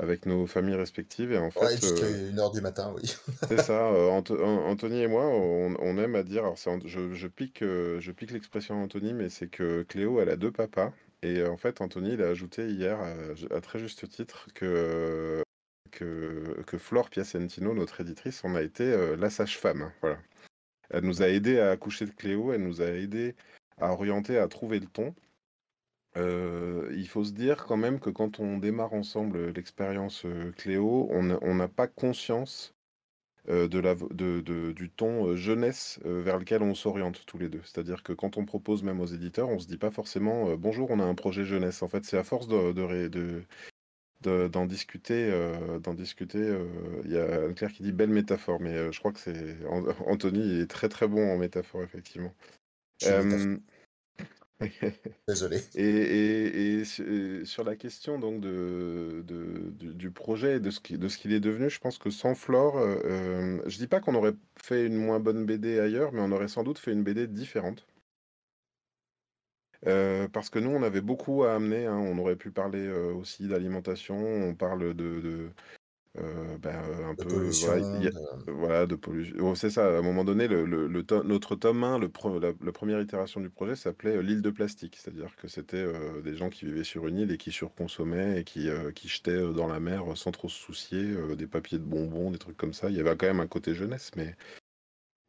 [0.00, 3.02] Avec nos familles respectives et en Ouais, fait, jusqu'à heu 1:00 du matin, oui.
[3.48, 7.62] c'est ça, An Anthony et moi, on on aime à dire alors je je pique,
[7.62, 11.56] heu, je pique l'expression Anthony, mais c'est que Cléo, elle a 2 papas et en
[11.56, 12.98] fait, Anthony, il a ajouté hier,
[13.50, 15.42] à très juste titre que
[15.90, 20.18] que que Flore Piacentino, notre éditrice, on a été, la sage-femme, voilà.
[20.90, 23.36] Elle nous a aidés à accoucher de Cléo, elle nous a aidés
[23.78, 25.14] à orienter, à trouver le ton.
[26.16, 30.52] Heu, il faut se dire quand même que quand on démarre ensemble, heu, l'expérience, heu,
[30.56, 32.74] Cléo, on n'a on n'a pas conscience,
[33.48, 37.24] heu, de la v de de du ton, heu, jeunesse, heu, vers lequel on s'oriente
[37.26, 37.62] tous les 2.
[37.64, 40.90] C'est-à-dire que quand on propose même aux éditeurs, on se dit pas forcément, heu: «Bonjour,
[40.90, 41.82] on a un projet jeunesse».
[41.82, 43.44] En fait, c'est à force de de ré de
[44.22, 48.60] de d'en discuter, heu, d'en discuter, heu, il y a Anne-Claire qui dit: «Belle métaphore»,
[48.60, 52.34] mais heu, je crois que c'est An Anthony est très, très bon en métaphore, effectivement.
[52.98, 53.64] Je suis métaph Hem
[55.28, 55.70] Désolé.
[55.74, 60.70] et et et su sur la question donc de de du du projet et de
[60.70, 63.78] ce qui de ce qu'il est devenu, je pense que sans Flore, heu, hem, je
[63.78, 66.78] dis pas qu'on aurait fait une moins bonne BD ailleurs, mais on aurait sans doute
[66.78, 67.86] fait une BD différente.
[69.86, 71.96] Heu, parce que nous, on avait beaucoup à amener, hein.
[71.96, 75.50] On aurait pu parler, heu, aussi d'alimentation, on parle de de,
[76.18, 79.34] heu, ben, heu, un De peu, voilà, il y pollution, a de voilà, de pollu
[79.40, 82.08] oh, c'est ça, à un moment donné, le le le to notre tome 1, le
[82.08, 84.96] pre la la 1re itération du projet s'appelait, heu, «L'île de plastique».
[84.96, 85.84] C'est-à-dire que c'était,
[86.22, 88.68] des gens qui vivaient sur une île et qui surconsommaient et qui,
[89.08, 92.72] jetaient, dans la mer, sans trop se soucier, des papiers de bonbons, des trucs comme
[92.74, 92.90] ça.
[92.90, 94.36] Il y avait quand même un côté jeunesse, mais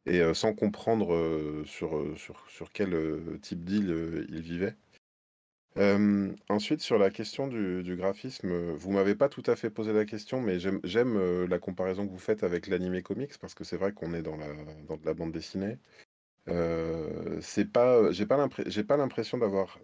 [0.06, 4.76] et sans comprendre, sur, heu, sur sur quel, type d'île, ils vivaient.
[6.48, 10.04] Ensuite sur la question du graphisme, heu, vous m'avez pas tout à fait posé la
[10.04, 10.80] question, mais j'aime
[11.16, 14.22] heu, la comparaison que vous faites avec l'animé comics parce que c'est vrai qu'on est
[14.22, 14.36] dans
[15.04, 15.78] la bande dessinée.
[16.48, 18.02] Heu, c'est pas,
[18.38, 19.80] l'impré j'ai pas l'impression d'avoir,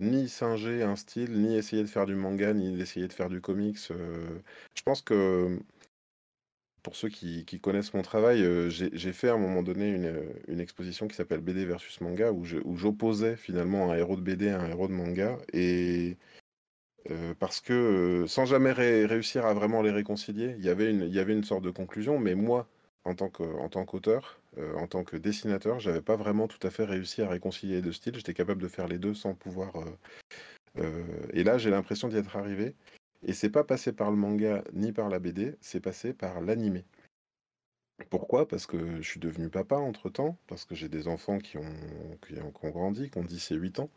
[0.00, 3.40] ni singé un style, ni essayé de faire du manga, ni d'essayer de faire du
[3.42, 5.58] comics, je pense que
[6.86, 10.60] pour ceux qui connaissent mon travail, heu, j'ai fait à un moment donné une, une
[10.60, 12.44] exposition qui s'appelle BD versus manga où
[12.76, 16.16] j'opposais finalement un héros de BD à un héros de manga et
[17.10, 21.44] Euh, parce que euh, sans jamais réussir à vraiment les réconcilier, il y avait une,
[21.44, 22.68] sorte de conclusion, mais moi,
[23.04, 27.22] en tant qu'auteur, euh, en tant que dessinateur, j'avais pas vraiment tout à fait réussi
[27.22, 28.16] à réconcilier les deux styles.
[28.16, 29.72] J'étais capable de faire les deux sans pouvoir.
[31.32, 32.74] et là, j'ai l'impression d'y être arrivé.
[33.26, 36.84] Et c'est pas passé par le manga ni par la BD, c'est passé par l'animé.
[38.08, 38.46] Pourquoi?
[38.46, 41.74] Parce que je suis devenu papa entre-temps, parce que j'ai des enfants qui ont,
[42.24, 43.90] qui ont, qui grandi, qui ont 10 et 8 ans.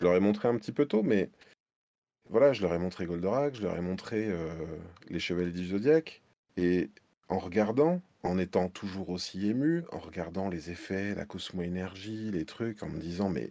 [0.00, 1.28] Je leur ai montré un petit peu tôt, mais
[2.30, 4.54] voilà, je leur ai montré Goldorak, je leur ai montré euh,
[5.08, 6.22] les Chevaliers du Zodiaque,
[6.56, 6.90] et
[7.28, 12.82] en regardant, en étant toujours aussi ému, en regardant les effets, la cosmo-énergie, les trucs,
[12.84, 13.50] en me disant mais,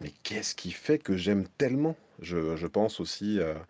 [0.00, 1.96] mais qu'est-ce qui fait que j'aime tellement?
[2.18, 3.66] Je, je, pense aussi à,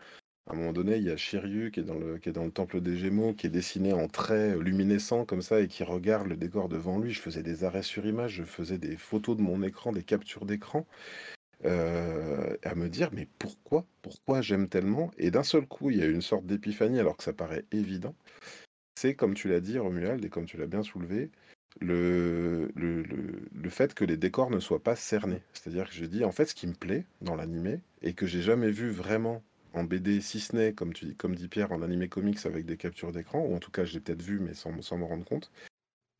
[0.48, 3.32] à un moment donné, il y a Shiryu qui est, dans le, temple des Gémeaux,
[3.32, 7.12] qui est dessiné en traits luminescents comme ça et qui regarde le décor devant lui.
[7.12, 10.44] Je faisais des arrêts sur image, je faisais des photos de mon écran, des captures
[10.44, 10.86] d'écran.
[11.64, 15.12] Euh, à me dire mais pourquoi pourquoi j'aime tellement?
[15.16, 18.16] Et d'un seul coup il y a une sorte d'épiphanie alors que ça paraît évident
[18.96, 21.30] c'est comme tu l'as dit Romuald et comme tu l'as bien soulevé
[21.80, 26.04] le, le, fait que les décors ne soient pas cernés c'est à dire que je
[26.04, 29.40] dis en fait ce qui me plaît dans l'animé et que j'ai jamais vu vraiment
[29.74, 33.12] en BD si ce n'est comme comme dit Pierre en animé comics avec des captures
[33.12, 35.50] d'écran ou en tout cas je l'ai peut-être vu mais sans, sans me rendre compte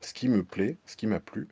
[0.01, 1.49] ce qui me plaît ce qui m'a plu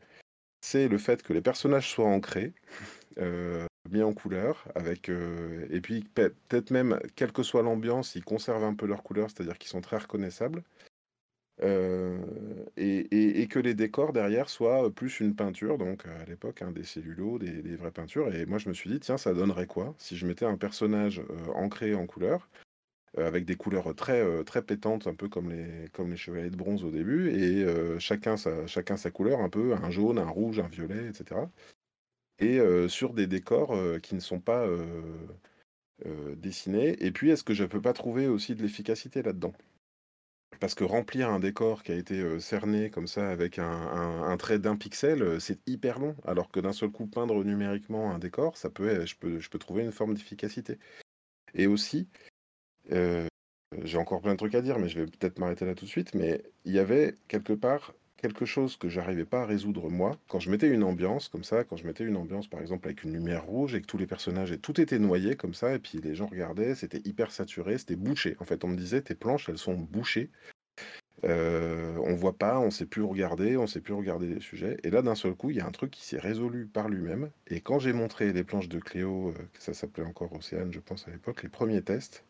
[0.61, 2.53] c'est le fait que les personnages soient ancrés,
[3.19, 8.25] euh, mis en couleur, avec euh, et puis peut-être même, quelle que soit l'ambiance, ils
[8.25, 10.63] conservent un peu leur couleur, c'est-à-dire qu'ils sont très reconnaissables.
[11.63, 12.19] Euh,
[12.77, 17.39] et, que les décors derrière soient plus une peinture, donc à l'époque hein, des cellulos,
[17.39, 18.33] des, vraies peintures.
[18.35, 21.23] Et moi je me suis dit, tiens, ça donnerait quoi si je mettais un personnage
[21.55, 22.49] ancré en couleur
[23.19, 26.57] euh, avec des couleurs très, euh, très pétantes, un peu comme les, comme chevaliers de
[26.57, 30.29] bronze au début, et euh, chacun, sa, chacun sa couleur, un peu un jaune, un
[30.29, 31.41] rouge, un violet, etc.
[32.39, 34.67] Et sur des décors qui ne sont pas
[36.37, 36.97] dessinés.
[37.05, 39.53] Et puis, est-ce que je ne peux pas trouver aussi de l'efficacité là-dedans?
[40.59, 44.77] Parce que remplir un décor qui a été cerné comme ça avec un, trait d'un
[44.77, 46.17] pixel, c'est hyper long.
[46.27, 49.59] Alors que d'un seul coup, peindre numériquement un décor, ça peut, je, peux, je peux
[49.59, 50.79] trouver une forme d'efficacité.
[51.55, 52.09] Et aussi,
[52.91, 55.91] j'ai encore plein de trucs à dire, mais je vais peut-être m'arrêter là tout de
[55.91, 56.15] suite.
[56.15, 60.17] Mais il y avait quelque part quelque chose que j'arrivais pas à résoudre moi.
[60.29, 63.03] Quand je mettais une ambiance comme ça, quand je mettais une ambiance par exemple avec
[63.03, 65.79] une lumière rouge et que tous les personnages et tout était noyé comme ça, et
[65.79, 68.37] puis les gens regardaient, c'était hyper saturé, c'était bouché.
[68.39, 70.31] En fait, on me disait tes planches elles sont bouchées.
[71.25, 74.77] Euh, on voit pas, on sait plus regarder, on sait plus regarder les sujets.
[74.85, 77.31] Et là, d'un seul coup, il y a un truc qui s'est résolu par lui-même.
[77.49, 81.07] Et quand j'ai montré les planches de Cléo, euh, ça s'appelait encore Océane, je pense
[81.09, 82.25] à l'époque, les premiers tests,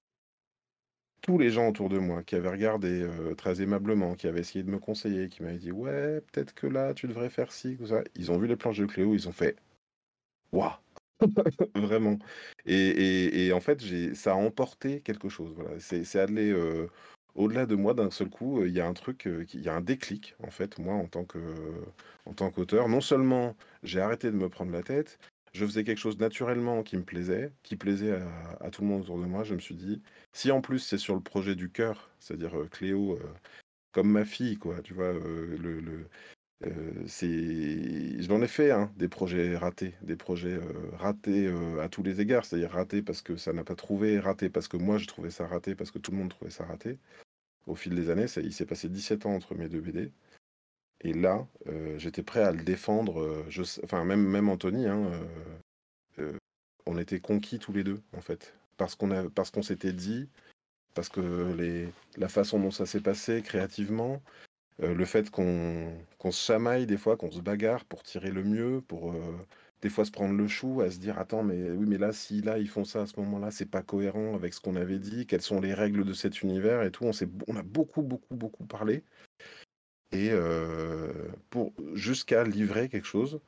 [1.22, 4.62] tous les gens autour de moi qui avaient regardé euh, très aimablement, qui avaient essayé
[4.64, 7.86] de me conseiller, qui m'avaient dit ouais, peut-être que là tu devrais faire ci ou
[7.86, 9.56] ça, ils ont vu les planches de Cléo, ils ont fait
[10.52, 10.72] waouh,
[11.74, 12.18] vraiment.
[12.66, 13.80] Et, et, en fait,
[14.14, 15.52] ça a emporté quelque chose.
[15.54, 16.88] Voilà, c'est allé euh,
[17.34, 18.64] au-delà de moi d'un seul coup.
[18.64, 21.06] Il y a un truc, euh, il y a un déclic en fait, moi en
[21.06, 21.38] tant que
[22.26, 22.88] en tant qu'auteur.
[22.88, 25.18] Non seulement j'ai arrêté de me prendre la tête,
[25.52, 28.20] je faisais quelque chose naturellement qui me plaisait, qui plaisait
[28.60, 29.42] à, tout le monde autour de moi.
[29.44, 32.68] Je me suis dit, si en plus c'est sur le projet du cœur, c'est-à-dire euh,
[32.68, 33.34] Cléo, euh,
[33.92, 36.08] comme ma fille, quoi, tu vois, euh, le,
[37.06, 40.60] c'est, j'en ai fait hein, des projets ratés, des projets
[40.92, 44.68] ratés à tous les égards, c'est-à-dire ratés parce que ça n'a pas trouvé, ratés parce
[44.68, 46.98] que moi je trouvais ça raté, parce que tout le monde trouvait ça raté.
[47.66, 50.12] Au fil des années, il s'est passé 17 ans entre mes deux BD.
[51.02, 53.20] Et là, euh, j'étais prêt à le défendre.
[53.20, 55.10] Euh, je, enfin, même, même Anthony, hein,
[56.18, 56.32] euh,
[56.86, 58.54] on était conquis tous les deux, en fait.
[58.76, 60.28] Parce qu'on s'était dit,
[60.94, 64.22] parce que la façon dont ça s'est passé créativement,
[64.78, 65.92] le fait qu'on
[66.30, 69.14] se chamaille des fois, qu'on se bagarre pour tirer le mieux, pour
[69.82, 72.40] des fois se prendre le chou, à se dire attends mais oui mais là si
[72.40, 75.26] là ils font ça à ce moment-là c'est pas cohérent avec ce qu'on avait dit,
[75.26, 77.04] quelles sont les règles de cet univers et tout.
[77.04, 77.12] On
[77.48, 79.04] on a beaucoup beaucoup beaucoup parlé
[80.12, 80.30] et
[81.50, 83.40] pour jusqu'à livrer quelque chose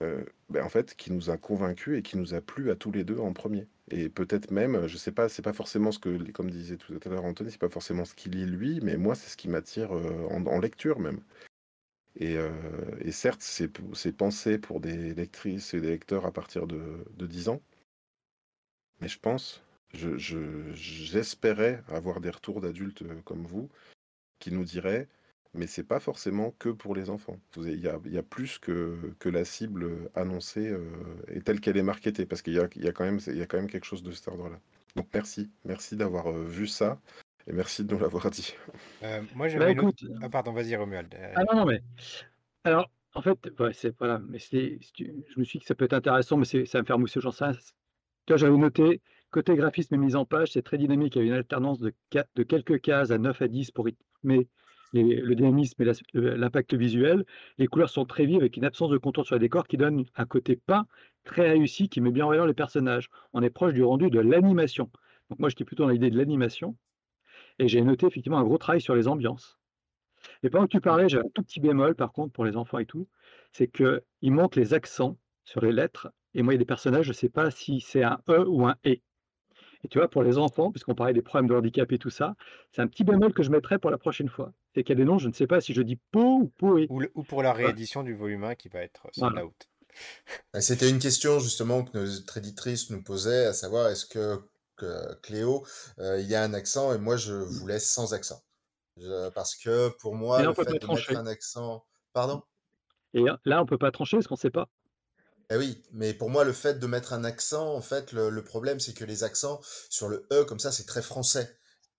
[0.00, 3.02] ben, en fait, qui nous a convaincus et qui nous a plu à tous les
[3.02, 3.66] deux en premier.
[3.90, 7.08] Et peut-être même, je sais pas, c'est pas forcément ce que, comme disait tout à
[7.08, 9.92] l'heure Anthony, c'est pas forcément ce qu'il lit lui, mais moi, c'est ce qui m'attire
[9.92, 11.20] en, lecture même.
[12.18, 12.36] Et,
[13.10, 17.62] certes, c'est pensé pour des lectrices et des lecteurs à partir de, de 10 ans,
[19.00, 23.68] mais je pense, j'espérais je, avoir des retours d'adultes comme vous
[24.38, 25.08] qui nous diraient
[25.56, 27.38] mais c'est pas forcément que pour les enfants.
[27.56, 30.80] Il y a, il y a plus que, que la cible annoncée euh,
[31.28, 33.36] et telle qu'elle est marketée, parce qu'il y a, il y, a quand même, il
[33.36, 34.58] y a quand même quelque chose de cet ordre-là.
[34.94, 37.00] Donc merci, merci d'avoir euh, vu ça
[37.46, 38.54] et merci de nous l'avoir dit.
[39.02, 41.14] Euh, moi, j'avais bah, une Ah, pardon, vas-y, Romuald.
[41.34, 41.82] Ah non, non, mais.
[42.64, 45.92] Alors, en fait, ouais, c'est voilà, mais je me suis dit que ça peut être
[45.94, 47.46] intéressant, mais ça va me faire mousser, j'en sais.
[48.26, 51.16] Toi, j'avais noté côté graphisme et mise en page, c'est très dynamique.
[51.16, 51.92] Il y a une alternance de,
[52.36, 54.48] de quelques cases à 9 à 10 pour rythmer
[55.02, 57.24] le dynamisme et l'impact visuel.
[57.58, 60.04] Les couleurs sont très vives avec une absence de contour sur les décors qui donne
[60.14, 60.86] un côté peint
[61.24, 63.08] très réussi qui met bien en valeur les personnages.
[63.32, 64.90] On est proche du rendu de l'animation.
[65.30, 66.76] Donc moi, j'étais plutôt dans l'idée de l'animation.
[67.58, 69.58] Et j'ai noté effectivement un gros travail sur les ambiances.
[70.42, 72.78] Et pendant que tu parlais, j'ai un tout petit bémol par contre pour les enfants
[72.78, 73.08] et tout,
[73.52, 76.08] c'est qu'il manque les accents sur les lettres.
[76.34, 78.44] Et moi, il y a des personnages, je ne sais pas si c'est un E
[78.46, 78.96] ou un E.
[79.84, 82.34] Et tu vois, pour les enfants, puisqu'on parlait des problèmes de handicap et tout ça,
[82.72, 84.52] c'est un petit bémol que je mettrai pour la prochaine fois.
[84.76, 86.48] C'est qu'il y a des noms, je ne sais pas si je dis Po ou
[86.48, 86.86] Poé.
[86.90, 89.54] Ou, ou pour la réédition du volume 1 qui va être sold out.
[90.52, 94.38] Bah, c'était une question justement que nos éditrices nous posaient, à savoir est-ce que,
[95.22, 95.64] Cléo,
[95.98, 98.42] euh, il y a un accent et moi je vous laisse sans accent?
[99.34, 101.86] parce que pour moi, le fait de mettre un accent.
[102.12, 102.42] Pardon?
[103.14, 104.68] Et là, on ne peut pas trancher parce qu'on ne sait pas.
[105.48, 108.80] Eh oui, mais pour moi, le fait de mettre un accent, en fait, le, problème,
[108.80, 111.56] c'est que les accents sur le E, comme ça, c'est très français.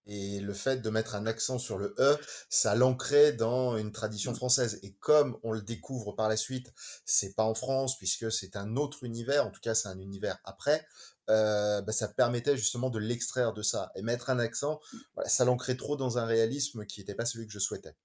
[0.07, 2.17] Et le fait de mettre un accent sur le E,
[2.49, 4.79] ça l'ancrait dans une tradition française.
[4.81, 6.73] Et comme on le découvre par la suite,
[7.05, 10.37] c'est pas en France, puisque c'est un autre univers, en tout cas, c'est un univers
[10.45, 10.85] après,
[11.29, 13.91] euh, bah, ça permettait justement de l'extraire de ça.
[13.95, 14.79] Et mettre un accent,
[15.25, 17.95] ça l'ancrait trop dans un réalisme qui n'était pas celui que je souhaitais.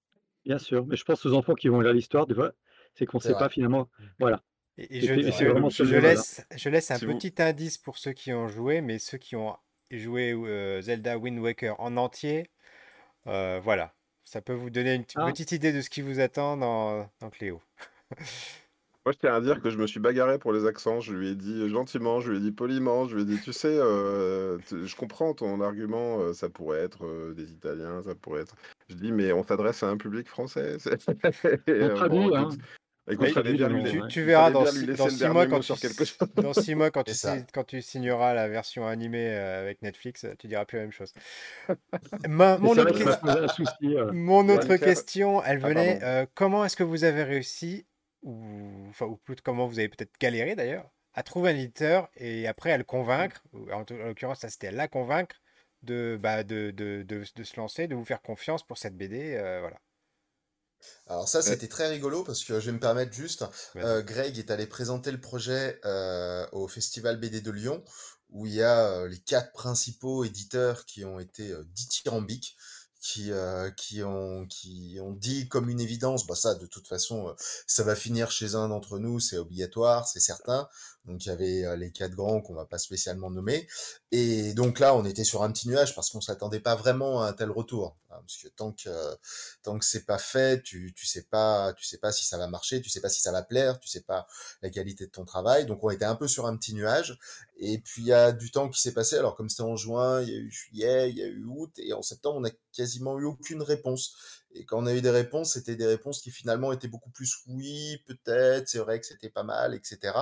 [0.45, 2.27] Bien sûr, mais je pense aux enfants qui vont lire l'histoire,
[2.95, 3.89] c'est qu'on ne sait pas finalement.
[4.19, 4.43] Voilà.
[4.77, 5.13] Et, je,
[5.99, 9.55] laisse, je laisse un petit indice pour ceux qui ont joué, mais ceux qui ont
[9.99, 12.51] joué euh, Zelda Wind Waker en entier,
[13.27, 13.95] euh, voilà.
[14.25, 15.27] Ça peut vous donner une ah.
[15.27, 17.61] petite idée de ce qui vous attend dans, dans Cléo.
[19.05, 21.01] Moi, je tiens à dire que je me suis bagarré pour les accents.
[21.01, 23.53] Je lui ai dit gentiment, je lui ai dit poliment, je lui ai dit, tu
[23.53, 28.55] sais, euh, je comprends ton argument, ça pourrait être des Italiens, ça pourrait être.
[28.89, 30.77] Je dis, mais on s'adresse à un public français.
[31.67, 32.51] On
[34.09, 35.73] tu, verras dans, six mois quand tu,
[36.37, 37.13] dans six mois quand tu,
[37.53, 41.13] quand tu signeras la version animée euh, avec Netflix, tu diras plus la même chose.
[42.29, 42.69] mon
[44.49, 47.87] autre, question, elle ah, venait euh, comment est-ce que vous avez réussi,
[48.23, 52.47] ou enfin ou plus comment vous avez peut-être galéré d'ailleurs, à trouver un éditeur et
[52.47, 55.43] après à le convaincre, en, l'occurrence ça c'était à la convaincre
[55.83, 59.61] de, bah, de, de, de, se lancer, de vous faire confiance pour cette BD, euh,
[59.61, 59.81] voilà.
[61.07, 63.45] Alors ça, c'était très rigolo parce que je vais me permettre juste,
[63.77, 67.85] euh, Greg est allé présenter le projet euh, au Festival BD de Lyon,
[68.31, 72.57] où il y a euh, les quatre principaux éditeurs qui ont été dithyrambiques,
[73.01, 73.33] qui,
[73.77, 77.35] qui, ont, qui ont dit comme une évidence, bah ça, de toute façon,
[77.67, 80.69] ça va finir chez un d'entre nous, c'est obligatoire, c'est certain.
[81.05, 83.67] Donc il y avait les quatre grands qu'on va pas spécialement nommer.
[84.13, 87.29] Et donc là, on était sur un petit nuage parce qu'on s'attendait pas vraiment à
[87.29, 87.97] un tel retour.
[88.11, 88.91] Hein, parce que tant que
[89.63, 92.47] tant que c'est pas fait, tu tu sais pas tu sais pas si ça va
[92.47, 94.27] marcher, tu sais pas si ça va plaire, tu sais pas
[94.63, 95.67] la qualité de ton travail.
[95.67, 97.19] Donc on était un peu sur un petit nuage.
[97.57, 99.17] Et puis il y a du temps qui s'est passé.
[99.17, 101.73] Alors comme c'était en juin, il y a eu juillet, il y a eu août,
[101.79, 104.15] et en septembre on a quasiment eu aucune réponse.
[104.55, 107.37] Et quand on a eu des réponses, c'était des réponses qui finalement étaient beaucoup plus
[107.47, 110.13] oui, peut-être, c'est vrai que c'était pas mal, etc.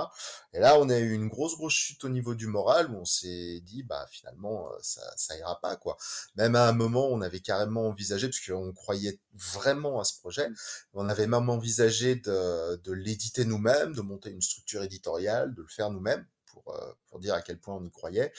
[0.53, 3.05] Et là, on a eu une grosse, grosse chute au niveau du moral où on
[3.05, 5.97] s'est dit, bah finalement, ça, ça ira pas, quoi.
[6.35, 10.47] Même à un moment, on avait carrément envisagé, parce qu'on croyait vraiment à ce projet,
[10.93, 15.67] on avait même envisagé de, de l'éditer nous-mêmes, de monter une structure éditoriale, de le
[15.67, 16.25] faire nous-mêmes.
[16.67, 18.31] Euh, pour, dire à quel point on y croyait.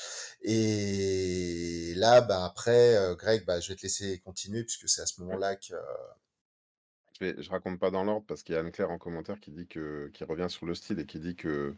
[0.42, 5.06] Et là, ben après, euh, Greg, bah, je vais te laisser continuer puisque c'est à
[5.06, 5.74] ce moment-là que.
[7.20, 9.50] Je, vais, je raconte pas dans l'ordre parce qu'il y a Anne-Claire en commentaire qui
[9.50, 11.76] dit que qui revient sur le style et qui dit que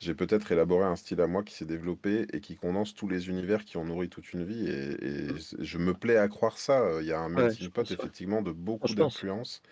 [0.00, 3.28] j'ai peut-être élaboré un style à moi qui s'est développé et qui condense tous les
[3.28, 4.68] univers qui ont nourri toute une vie.
[4.68, 5.28] Et,
[5.60, 7.00] je me plais à croire ça.
[7.00, 9.62] Il y a un melting pot, effectivement, de beaucoup d'influences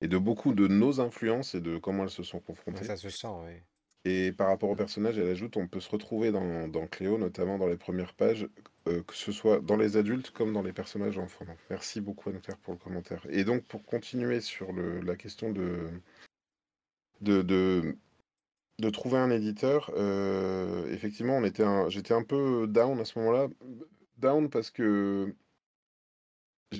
[0.00, 2.84] et de beaucoup de nos influences et de comment elles se sont confrontées.
[2.84, 3.62] Ça se sent, oui.
[4.04, 7.58] Et par rapport au personnage, elle ajoute, on peut se retrouver dans, dans Cléo, notamment
[7.58, 8.48] dans les premières pages,
[8.88, 11.44] euh, que ce soit dans les adultes comme dans les personnages enfants.
[11.68, 13.26] Merci beaucoup Anne-Claire pour le commentaire.
[13.28, 15.90] Et donc pour continuer sur le, la question de,
[17.20, 17.96] de, de,
[18.78, 23.48] de trouver un éditeur, euh, effectivement, on était j'étais un peu down à ce moment-là.
[24.16, 25.34] Down parce que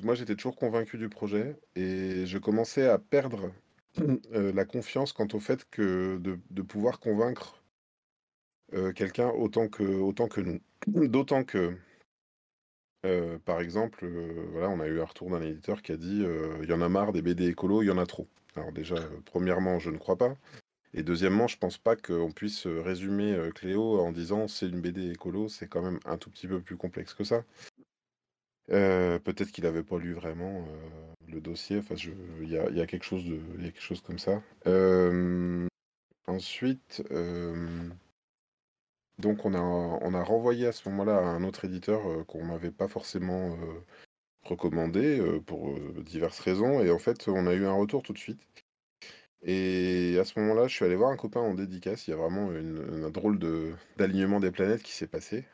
[0.03, 3.53] moi j'étais toujours convaincu du projet et je commençais à perdre
[4.33, 7.63] euh, la confiance quant au fait que de, pouvoir convaincre
[8.75, 10.61] euh, quelqu'un autant que, nous.
[11.09, 11.77] D'autant que,
[13.05, 14.07] euh, par exemple,
[14.53, 16.25] voilà, on a eu un retour d'un éditeur qui a dit
[16.63, 18.29] il y en a marre des BD écolo, il y en a trop.
[18.57, 20.35] Alors déjà, premièrement, je ne crois pas.
[20.93, 25.49] Et deuxièmement, je pense pas qu'on puisse résumer Cléo en disant c'est une BD écolo,
[25.49, 27.45] c'est quand même un tout petit peu plus complexe que ça.
[28.71, 30.67] Peut-être qu'il n'avait pas lu vraiment
[31.29, 31.79] le dossier.
[31.79, 31.95] Enfin,
[32.41, 34.43] il y a, quelque chose comme ça.
[36.27, 37.03] ensuite,
[39.19, 43.57] donc on a, renvoyé à ce moment-là à un autre éditeur qu'on m'avait pas forcément
[44.45, 46.81] recommandé pour diverses raisons.
[46.81, 48.41] Et en fait, on a eu un retour tout de suite.
[49.43, 52.07] Et à ce moment-là, je suis allé voir un copain en dédicace.
[52.07, 53.39] Il y a vraiment un drôle
[53.97, 55.45] d'alignement des planètes qui s'est passé.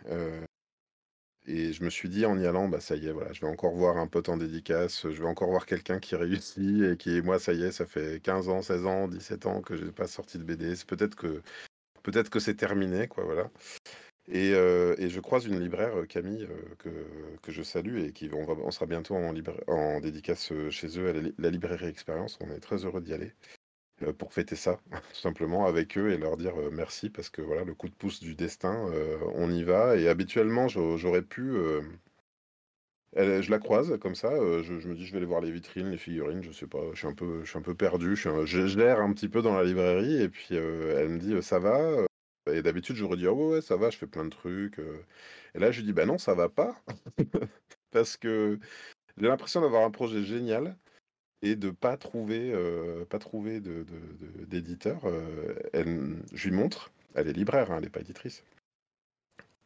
[1.47, 3.47] Et je me suis dit en y allant, bah ça y est, voilà, je vais
[3.47, 7.23] encore voir un pote en dédicace, je vais encore voir quelqu'un qui réussit et qui,
[7.23, 10.07] moi, ça y est, ça fait 15 ans, 16 ans, 17 ans que j'ai pas
[10.07, 10.75] sorti de BD.
[10.87, 11.43] peut-être que,
[12.03, 13.51] peut-être que c'est terminé, quoi, voilà.
[14.29, 16.91] Et, et, je croise une libraire, Camille, que,
[17.43, 19.33] que, je salue et qui on, va, on sera bientôt en,
[19.69, 22.39] en dédicace chez eux à la, librairie Expérience.
[22.41, 23.33] On est très heureux d'y aller.
[24.03, 27.41] Euh, pour fêter ça, tout simplement avec eux et leur dire euh, merci parce que
[27.41, 29.97] voilà, le coup de pouce du destin, euh, on y va.
[29.97, 31.55] Et habituellement, j'aurais pu.
[33.17, 34.31] je la croise comme ça,
[34.63, 36.99] je, me dis je vais aller voir les vitrines, les figurines, je sais pas, je
[36.99, 38.21] suis un peu, je suis un peu perdu, je,
[38.57, 42.07] suis un petit peu dans la librairie et puis elle me dit ça va.
[42.53, 44.79] Et d'habitude j'aurais dit ah ouais, ouais ça va, je fais plein de trucs.
[45.55, 46.77] Et là je lui dis bah non ça va pas
[47.93, 48.59] parce que
[49.19, 50.77] j'ai l'impression d'avoir un projet génial
[51.47, 55.03] et de pas trouver, euh, pas trouver d'éditeur.
[55.05, 58.45] Euh, je lui montre, elle est libraire, hein, elle n'est pas éditrice.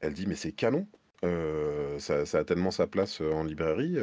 [0.01, 0.87] Elle dit mais c'est canon,
[1.25, 3.99] euh, ça, a tellement sa place en librairie.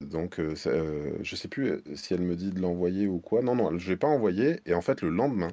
[0.00, 3.42] donc je sais plus si elle me dit de l'envoyer ou quoi.
[3.42, 5.52] Non non, je l'ai pas envoyé et en fait le lendemain.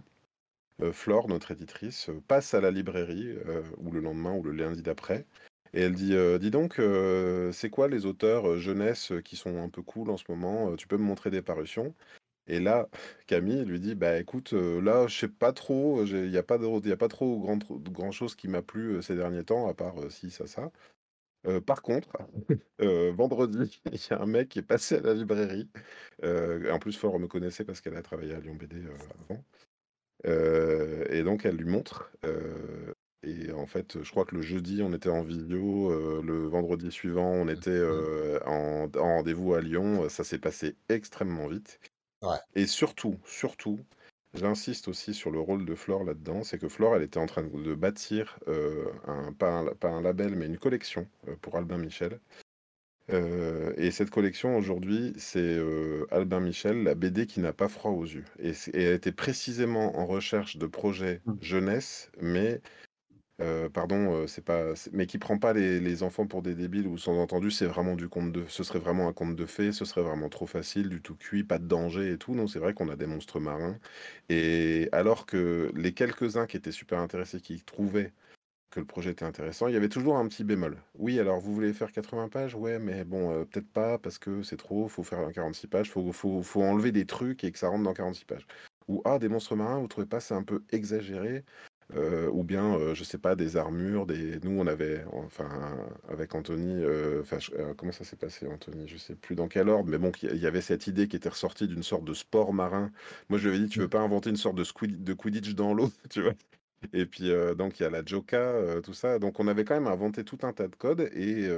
[0.91, 3.37] Flore, notre éditrice, passe à la librairie,
[3.77, 5.25] ou le lendemain ou le lundi d'après,
[5.73, 6.79] et elle dit Dis donc,
[7.51, 10.97] c'est quoi les auteurs jeunesse qui sont un peu cool en ce moment Tu peux
[10.97, 11.93] me montrer des parutions?
[12.47, 12.89] Et là,
[13.27, 16.91] Camille lui dit Bah écoute, là, je sais pas trop, il n'y a, pas de,
[16.91, 17.57] a pas trop grand,
[17.91, 20.71] grand chose qui m'a plu ces derniers temps, à part si, ça, ça.
[21.65, 22.09] par contre,
[22.79, 25.69] vendredi, il y a un mec qui est passé à la librairie.
[26.23, 28.83] en plus, Fort me connaissait parce qu'elle a travaillé à Lyon BD
[29.29, 29.43] avant.
[30.25, 32.11] et donc, elle lui montre.
[33.23, 36.91] Et en fait, je crois que le jeudi, on était en vidéo, euh, le vendredi
[36.91, 40.09] suivant, on était euh, en, rendez-vous à Lyon.
[40.09, 41.79] Ça s'est passé extrêmement vite.
[42.55, 43.79] Et surtout, surtout,
[44.33, 47.43] j'insiste aussi sur le rôle de Flore là-dedans, c'est que Flore, elle était en train
[47.43, 51.05] de bâtir euh, un, pas, un, label, mais une collection
[51.41, 52.21] pour Albin Michel.
[53.09, 55.59] et cette collection aujourd'hui, c'est
[56.11, 58.25] Albin Michel, la BD qui n'a pas froid aux yeux.
[58.39, 61.33] Et, et elle était précisément en recherche de projets mmh.
[61.41, 62.61] jeunesse, mais
[63.43, 66.97] euh, pardon, euh, c'est pas, mais qui prend pas les, enfants pour des débiles ou
[66.97, 70.01] sans entendu, c'est vraiment du conte ce serait vraiment un conte de fées, ce serait
[70.01, 72.35] vraiment trop facile, du tout cuit, pas de danger et tout.
[72.35, 73.77] Non, c'est vrai qu'on a des monstres marins.
[74.29, 78.13] Et alors que les quelques-uns qui étaient super intéressés, qui trouvaient
[78.71, 80.77] que le projet était intéressant, il y avait toujours un petit bémol.
[80.95, 82.55] Oui, alors vous voulez faire 80 pages?
[82.55, 86.11] Ouais, mais bon, euh, peut-être pas parce que c'est trop, faut faire 46 pages, faut,
[86.11, 88.47] faut enlever des trucs et que ça rentre dans 46 pages.
[88.87, 91.43] Ou ah, des monstres marins, vous trouvez pas c'est un peu exagéré?
[91.95, 94.39] Euh, ou bien, euh, je sais pas, des armures, des...
[94.41, 97.37] Nous, on avait, enfin, avec Anthony, euh, enfin,
[97.77, 98.87] comment ça s'est passé, Anthony?
[98.87, 101.29] Je sais plus dans quel ordre, mais bon, il y avait cette idée qui était
[101.29, 102.91] ressortie d'une sorte de sport marin.
[103.29, 103.89] Moi, je lui avais dit, tu veux mmh.
[103.89, 106.33] pas inventer une sorte de, de Quidditch dans l'eau, tu vois?
[106.93, 109.19] Et puis, donc, il y a la Joka, tout ça.
[109.19, 111.49] Donc, on avait quand même inventé tout un tas de codes et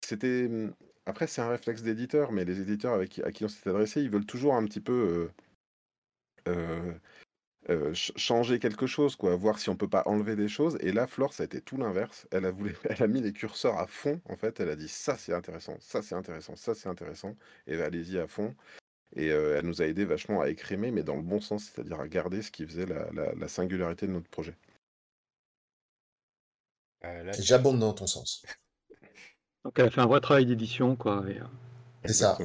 [0.00, 0.48] c'était.
[0.48, 0.72] Mmh,
[1.06, 4.02] après, c'est un réflexe d'éditeur, mais les éditeurs avec qui, à qui on s'est adressé,
[4.02, 5.30] ils veulent toujours un petit peu
[6.48, 6.92] euh,
[7.94, 10.76] changer quelque chose, quoi, voir si on peut pas enlever des choses.
[10.80, 12.26] Et là, Flore, ça a été tout l'inverse.
[12.30, 14.20] Elle a voulu, elle a mis les curseurs à fond.
[14.28, 17.36] En fait, elle a dit ça c'est intéressant, ça c'est intéressant, ça c'est intéressant.
[17.66, 18.54] Et allez-y à fond.
[19.14, 22.00] Et euh, elle nous a aidé vachement à écrémer, mais dans le bon sens, c'est-à-dire
[22.00, 24.56] à garder ce qui faisait la, singularité de notre projet.
[27.04, 28.44] Euh, J'abonde dans ton sens.
[29.64, 31.24] Donc elle a fait un vrai travail d'édition, quoi.
[32.06, 32.38] C'est ça.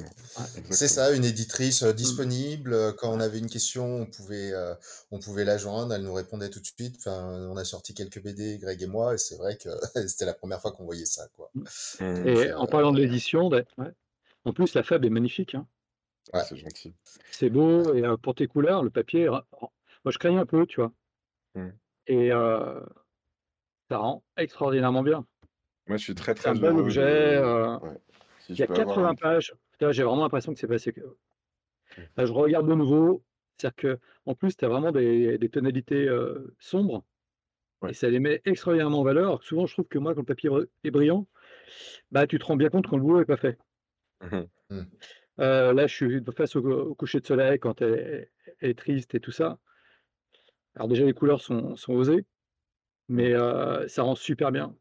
[0.69, 1.95] C'est ça, une éditrice euh, mmh.
[1.95, 2.73] disponible.
[2.73, 4.73] Euh, quand on avait une question, on pouvait, euh,
[5.11, 5.93] on pouvait la joindre.
[5.93, 6.95] Elle nous répondait tout de suite.
[6.99, 9.69] Enfin, on a sorti quelques BD, Greg et moi, et c'est vrai que
[10.07, 11.49] c'était la première fois qu'on voyait ça, quoi.
[11.53, 11.63] Mmh.
[11.99, 12.27] Mmh.
[12.27, 13.65] Et en parlant de l'édition, ben,
[14.45, 15.55] en plus, la fab est magnifique.
[15.55, 15.67] Hein.
[16.47, 16.93] c'est gentil.
[17.31, 20.91] C'est beau, et pour tes couleurs, le papier, moi je craignais un peu, tu vois.
[22.07, 25.25] Et ça rend extraordinairement bien.
[25.87, 27.41] Moi, je suis très, très un bel objet.
[28.49, 29.53] Il y a 80 pages.
[29.79, 30.93] j'ai vraiment l'impression que c'est passé.
[32.17, 33.23] Là, je regarde de nouveau.
[33.57, 36.09] C'est-à-dire que, en plus, tu as vraiment des, tonalités
[36.59, 37.03] sombres.
[37.87, 39.43] Et ça les met extraordinairement en valeur.
[39.43, 40.49] souvent, je trouve que moi, quand le papier
[40.83, 41.27] est brillant,
[42.11, 43.57] bah, tu te rends bien compte quand le boulot n'est pas fait.
[44.21, 44.83] Mmh mmh.
[45.37, 48.29] là, je suis face au, coucher de soleil quand elle,
[48.61, 49.57] est triste et tout ça.
[50.75, 52.25] Alors déjà, les couleurs sont, sont osées,
[53.09, 53.33] mais
[53.87, 54.75] ça rend super bien.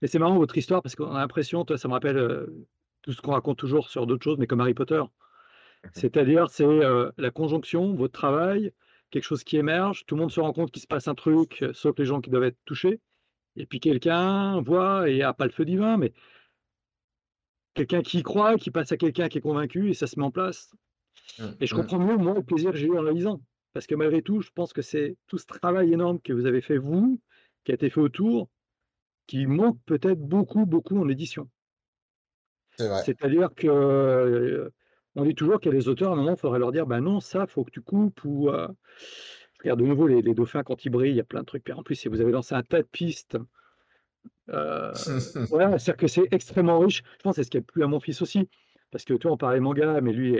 [0.00, 2.46] Mais c'est marrant votre histoire parce qu'on a l'impression, toi, ça me rappelle
[3.02, 5.02] tout ce qu'on raconte toujours sur d'autres choses, mais comme Harry Potter.
[5.84, 6.66] Mmh C'est-à-dire, c'est
[7.16, 8.72] la conjonction, votre travail,
[9.10, 11.64] quelque chose qui émerge, tout le monde se rend compte qu'il se passe un truc,
[11.72, 13.00] sauf les gens qui doivent être touchés.
[13.56, 16.12] Et puis quelqu'un voit et a pas le feu divin, mais
[17.74, 20.24] quelqu'un qui y croit, qui passe à quelqu'un qui est convaincu et ça se met
[20.24, 20.72] en place.
[21.38, 21.78] Mmh, Et je mmh.
[21.78, 23.40] comprends mieux, moi, le plaisir que j'ai eu en lisant.
[23.72, 26.60] Parce que malgré tout, je pense que c'est tout ce travail énorme que vous avez
[26.60, 27.20] fait vous,
[27.64, 28.48] qui a été fait autour,
[29.26, 31.48] qui manque peut-être beaucoup, beaucoup en édition.
[32.80, 32.88] C'est.
[32.88, 34.72] C'est-à-dire que, heu,
[35.16, 36.86] on dit toujours qu'il y a des auteurs, à un moment, il faudrait leur dire:
[36.86, 40.62] «Bah non, ça, faut que tu coupes» ou, je regarde de nouveau les les dauphins
[40.62, 41.64] quand ils brillent, il y a plein de trucs.
[41.64, 43.38] Puis en plus, si vous avez lancé un tas de pistes,
[45.50, 47.02] voilà, c'est-à-dire que c'est extrêmement riche.
[47.18, 48.48] Je pense que c'est ce qui a plu à mon fils aussi,
[48.90, 50.36] parce que tu vois, on parlait manga, mais lui,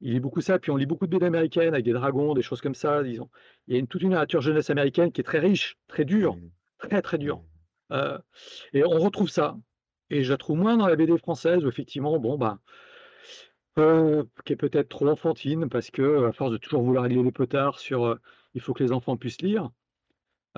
[0.00, 2.42] il lit beaucoup ça, puis on lit beaucoup de BD américaines avec des dragons, des
[2.42, 3.28] choses comme ça, disons.
[3.66, 6.38] Il y a une toute une littérature jeunesse américaine qui est très riche, très dure,
[6.38, 6.50] Mmh.
[6.78, 7.44] très, très dure.
[7.90, 8.18] Mmh.
[8.74, 9.56] Et on retrouve ça
[10.10, 12.58] et je la trouve moins dans la BD française où effectivement, bon, bah,
[13.78, 17.32] heu, qui est peut-être trop enfantine parce que, à force de toujours vouloir lier les
[17.32, 18.20] potards sur, heu,
[18.54, 19.70] il faut que les enfants puissent lire,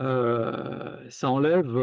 [0.01, 1.77] heu, ça enlève,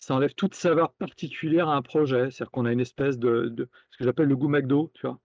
[0.00, 2.30] ça enlève toute saveur particulière à un projet.
[2.30, 5.18] C'est-à-dire qu'on a une espèce de ce que j'appelle le goût McDo, tu vois?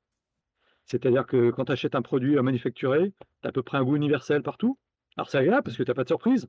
[0.86, 3.96] C'est-à-dire que quand tu achètes un produit, manufacturé, tu as à peu près un goût
[3.96, 4.80] universel partout.
[5.18, 6.48] Alors c'est agréable parce que tu as pas de surprise,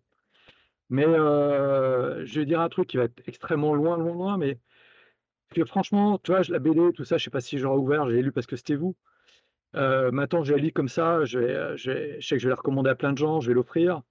[0.90, 4.58] mais heu, je vais dire un truc qui va être extrêmement loin, loin, loin, mais
[5.50, 8.22] que franchement, tu vois, la BD, tout ça, je sais pas si j'aurais ouvert, j'ai
[8.22, 8.96] lu parce que c'était vous.
[9.76, 12.40] Heu, maintenant, je la lis comme ça, je vais, heu, je vais je sais que
[12.42, 14.02] je vais la recommander à plein de gens, je vais l'offrir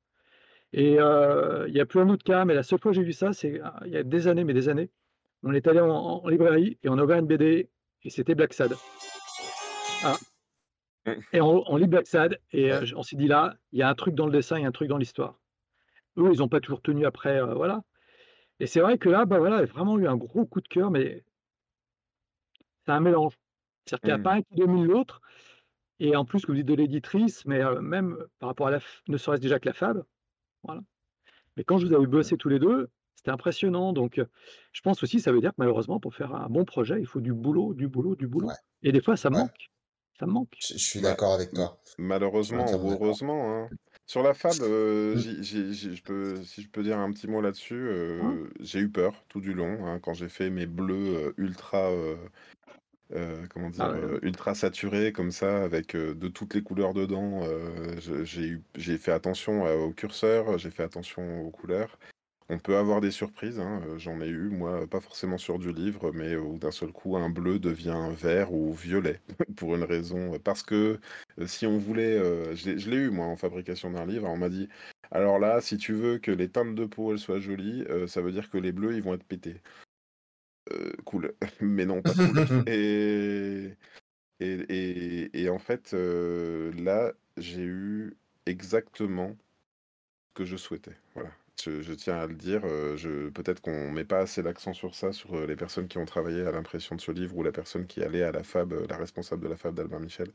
[0.73, 3.13] et il y a plus un autre cas, mais la seule fois que j'ai vu
[3.13, 4.89] ça, c'est, il y a des années, mais des années.
[5.43, 7.69] On est allé en en librairie et on a ouvert une BD
[8.03, 8.73] et c'était Black Sad.
[10.03, 10.17] Ah
[11.31, 13.95] et on on lit Black Sad et on s'est dit: «Là, il y a un
[13.95, 15.39] truc dans le dessin, il y a un truc dans l'histoire».
[16.17, 17.83] Eux, ils ont pas toujours tenu après, heu, voilà
[18.61, 20.91] et c'est vrai que là, bah, voilà, j'ai vraiment eu un gros coup de cœur,
[20.91, 21.25] mais
[22.85, 23.33] c'est un mélange.
[23.85, 24.19] C'est-à-dire qu'il y a Mmh.
[24.19, 25.21] pas un qui domine l'autre
[25.99, 29.03] et en plus, vous dites de l'éditrice, mais heu, même par rapport à la f
[29.09, 30.03] ne serait-ce déjà que la fab,
[30.63, 30.81] voilà.
[31.57, 34.27] Mais quand je vous avais bossé tous les 2, c'était impressionnant donc heu,
[34.73, 37.21] je pense aussi, ça veut dire que malheureusement, pour faire un bon projet, il faut
[37.21, 38.55] du boulot, du boulot, du boulot Ouais.
[38.83, 39.43] et des fois, ça Ouais.
[39.43, 39.71] manque.
[40.19, 40.59] Ça me manque.
[40.59, 41.81] Je je suis d'accord avec toi.
[41.97, 43.73] Malheureusement heureusement, hein.
[44.09, 45.27] Sur la fab, heu, Mmh.
[45.95, 47.75] je peux si je peux dire un petit mot là-dessus,
[48.19, 48.37] Ouais.
[48.37, 50.95] heu, j'ai eu peur tout du long, hein, quand j'ai fait mes bleus,
[51.27, 51.91] heu, ultra,
[53.49, 53.91] comment Ah dire?
[53.91, 54.17] ouais.
[54.23, 57.41] Ultra saturés comme ça avec, de toutes les couleurs dedans,
[58.75, 61.99] j'ai fait attention, au curseur, j'ai fait attention aux couleurs.
[62.49, 65.73] On peut avoir des surprises, hein, heu, j'en ai eu moi, pas forcément sur du
[65.73, 69.19] livre, mais où d'un seul coup un bleu devient vert ou violet
[69.57, 70.99] pour une raison, parce que,
[71.45, 72.17] si on voulait,
[72.55, 74.69] je l'ai eu moi en fabrication d'un livre, on m'a dit:
[75.11, 78.31] «Alors là, si tu veux que les teintes de peau, elles soient jolies, ça veut
[78.31, 79.61] dire que les bleus, ils vont être pétés».
[81.05, 83.73] Cool, mais non, pas cool et
[84.39, 88.17] et et et en fait, là, j'ai eu
[88.47, 89.37] exactement
[90.29, 91.31] ce que je souhaitais, voilà.
[91.63, 92.61] Je je tiens à le dire,
[92.97, 96.05] je peut-être qu'on met pas assez l'accent sur ça, sur, heu, les personnes qui ont
[96.05, 98.85] travaillé à l'impression de ce livre ou la personne qui allait à la fab, heu,
[98.89, 100.31] la responsable de la fab d'Albin Michel.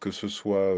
[0.00, 0.74] Que ce soit,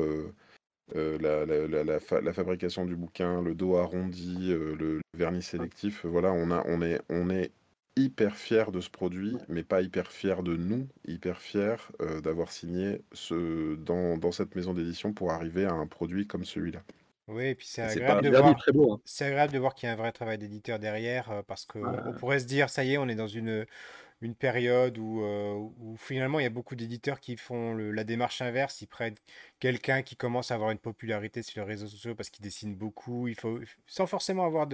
[0.94, 6.04] la la la la fa la fabrication du bouquin, le dos arrondi, le vernis sélectif,
[6.06, 7.52] voilà, on a on est on est
[7.96, 12.52] hyper fiers de ce produit, mais pas hyper fiers de nous, hyper fiers, heu, d'avoir
[12.52, 16.82] signé ce dans dans cette maison d'édition pour arriver à un produit comme celui-là.
[17.28, 19.00] Oui et puis c'est agréable de voir très beau, hein.
[19.04, 22.38] c'est agréable de voir qu'il y a un vrai travail d'éditeur derrière, parce qu'on pourrait
[22.38, 23.66] se dire: «Ça y est, on est dans une,
[24.20, 28.80] une période où, finalement il y a beaucoup d'éditeurs qui font le la démarche inverse».
[28.82, 29.16] Ils prennent
[29.58, 33.28] quelqu'un qui commence à avoir une popularité sur les réseaux sociaux parce qu'il dessine beaucoup,
[33.28, 34.66] il faut sans forcément avoir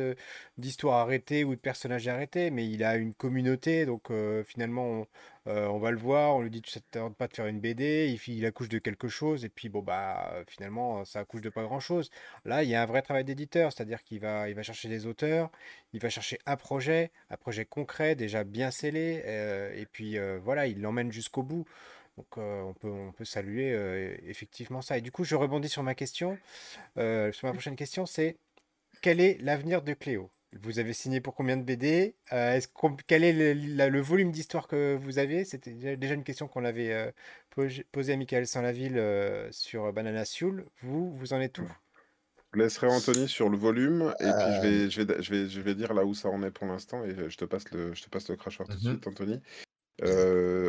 [0.58, 4.84] d'histoire arrêtée ou de personnages arrêtés, mais il a une communauté donc heu, finalement
[5.46, 7.46] on, heu, on va le voir, on lui dit: «Ça te tente pas de faire
[7.46, 11.48] une BD?» il accouche de quelque chose et puis bon bah, finalement, ça accouche de
[11.50, 12.10] pas grand-chose.
[12.44, 15.50] Là, il y a un vrai travail d'éditeur, c'est-à-dire qu'il va chercher des auteurs,
[15.92, 20.66] il va chercher un projet, un projet concret, déjà bien scellé, heu et puis, voilà,
[20.66, 21.64] il l'emmène jusqu'au bout.
[22.18, 25.68] Donc, heu, on peut on peut saluer, heu, effectivement ça et du coup, je rebondis
[25.70, 26.40] sur ma question,
[26.98, 28.38] heu, sur ma prochaine question, c'est:
[29.02, 30.32] quel est l'avenir de Cléo?
[30.54, 32.16] Vous avez signé pour combien de BD?
[32.32, 35.44] Heu, est-ce qu'on quel est le la le volume d'histoire que vous avez?
[35.46, 37.12] C'était déjà une question qu'on avait,
[37.92, 40.66] posée à Michael Sanlaville, heu, sur Banana Sioule.
[40.82, 41.70] Vous, vous en êtes où?
[42.54, 45.60] Je laisserai Anthony sur le volume et puis je vais je vais je vais je
[45.60, 48.02] vais dire là où ça en est pour l'instant et je te passe le je
[48.02, 48.98] te passe le crachoir tout de Mmh mh.
[48.98, 49.40] suite, Anthony.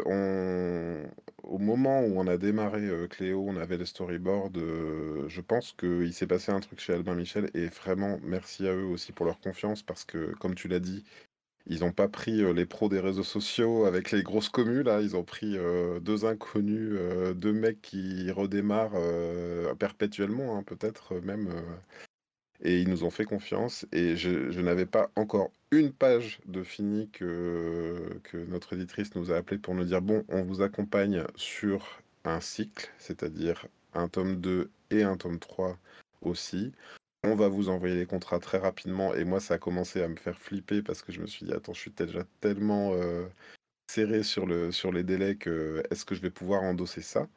[0.06, 1.10] On
[1.44, 5.74] au moment où on a démarré, heu, Cléo, on avait le storyboard, heu, je pense
[5.74, 9.26] qu'il s'est passé un truc chez Albin Michel et vraiment merci à eux aussi pour
[9.26, 11.04] leur confiance parce que comme tu l'as dit,
[11.68, 15.02] ils n'ont pas pris les pros des réseaux sociaux avec les grosses communes, là.
[15.02, 15.58] Ils ont pris
[16.02, 16.98] deux inconnus,
[17.36, 18.98] deux mecs qui redémarrent
[19.80, 21.50] perpétuellement, hein, peut-être même.
[22.64, 23.86] Et ils nous ont fait confiance.
[23.92, 29.36] Et je, n'avais pas encore une page de fini que, que notre éditrice nous a
[29.36, 34.72] appelé pour nous dire bon, on vous accompagne sur un cycle, c'est-à-dire un tome 2
[34.92, 35.78] et un tome 3
[36.22, 36.72] aussi.
[37.26, 39.14] On va vous envoyer les contrats très rapidement.
[39.14, 41.54] Et moi, ça a commencé à me faire flipper parce que je me suis dit,
[41.54, 43.26] attends, je suis déjà tellement euh,
[43.90, 47.28] serré sur, le, sur les délais que est-ce que je vais pouvoir endosser ça?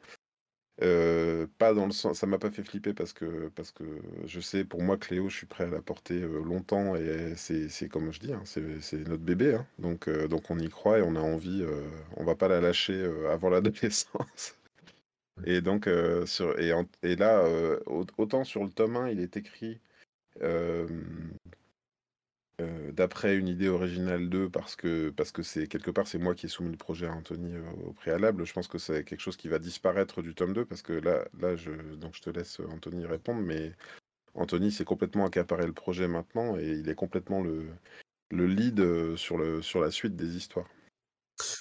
[0.83, 3.83] Euh, pas dans le sens, ça m'a pas fait flipper parce que, parce que
[4.25, 7.89] je sais, pour moi, Cléo, je suis prêt à la porter euh, longtemps et c'est
[7.89, 9.55] comme je dis, hein, c'est notre bébé.
[9.55, 9.65] Hein.
[9.79, 11.65] donc, donc on y croit et on a envie,
[12.15, 14.55] on va pas la lâcher avant l'adolescence.
[15.45, 15.87] Et donc,
[16.25, 16.73] sur, et,
[17.03, 17.43] et là,
[18.17, 19.79] autant sur le tome 1, il est écrit
[22.91, 26.47] d'après une idée originale 2, parce que parce que c'est quelque part, c'est moi qui
[26.47, 27.53] ai soumis le projet à Anthony
[27.85, 28.45] au préalable.
[28.45, 31.27] Je pense que c'est quelque chose qui va disparaître du tome 2, parce que là,
[31.39, 33.73] là je, donc je te laisse Anthony répondre, mais
[34.33, 37.67] Anthony s'est complètement accaparé le projet maintenant et il est complètement le,
[38.31, 40.67] le lead sur, le, sur la suite des histoires.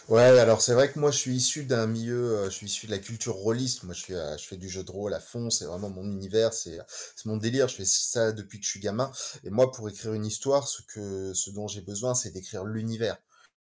[0.09, 2.87] Ouais, alors c'est vrai que moi je suis issu d'un milieu, euh, je suis issu
[2.87, 3.83] de la culture rôliste.
[3.85, 6.05] Moi je suis, euh, je fais du jeu de rôle à fond, c'est vraiment mon
[6.05, 6.79] univers, c'est
[7.17, 7.69] c'est mon délire.
[7.69, 9.11] Je fais ça depuis que je suis gamin.
[9.45, 13.17] Et moi pour écrire une histoire, ce que ce dont j'ai besoin, c'est d'écrire l'univers.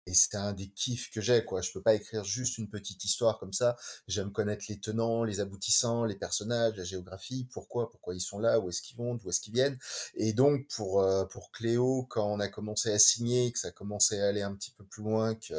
[0.08, 1.60] Et c'est un des kiffs que j'ai, quoi.
[1.60, 3.76] Je peux pas écrire juste une petite histoire comme ça.
[4.06, 8.58] J'aime connaître les tenants, les aboutissants, les personnages, la géographie, pourquoi, pourquoi ils sont là,
[8.58, 9.78] où est-ce qu'ils vont, d'où est-ce qu'ils viennent.
[10.14, 13.72] Et donc, pour, euh, pour Cléo, quand on a commencé à signer, que ça a
[13.72, 15.54] commencé à aller un petit peu plus loin que,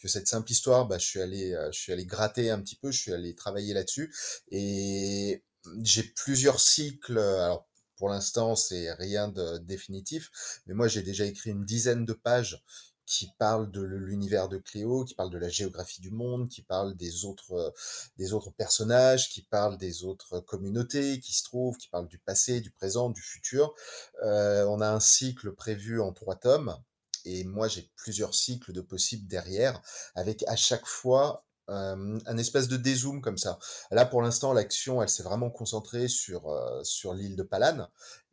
[0.00, 2.76] que cette simple histoire, bah, je suis allé, euh, je suis allé gratter un petit
[2.76, 4.12] peu, je suis allé travailler là-dessus.
[4.50, 5.44] Et
[5.84, 7.18] j'ai plusieurs cycles.
[7.18, 7.68] Alors,
[7.98, 10.30] pour l'instant, c'est rien de définitif,
[10.66, 12.62] mais moi, j'ai déjà écrit une dizaine de pages
[13.08, 16.94] qui parle de l'univers de Cléo, qui parle de la géographie du monde, qui parle
[16.94, 17.70] des autres, euh,
[18.18, 22.60] des autres personnages, qui parle des autres communautés qui se trouvent, qui parle du passé,
[22.60, 23.74] du présent, du futur.
[24.22, 26.76] Euh, on a un cycle prévu en trois tomes.
[27.24, 29.80] Et moi, j'ai plusieurs cycles de possibles derrière,
[30.14, 33.58] avec à chaque fois un espèce de dézoom comme ça.
[33.90, 36.52] Là, pour l'instant, l'action, elle s'est vraiment concentrée sur,
[36.82, 37.88] sur l'île de Palane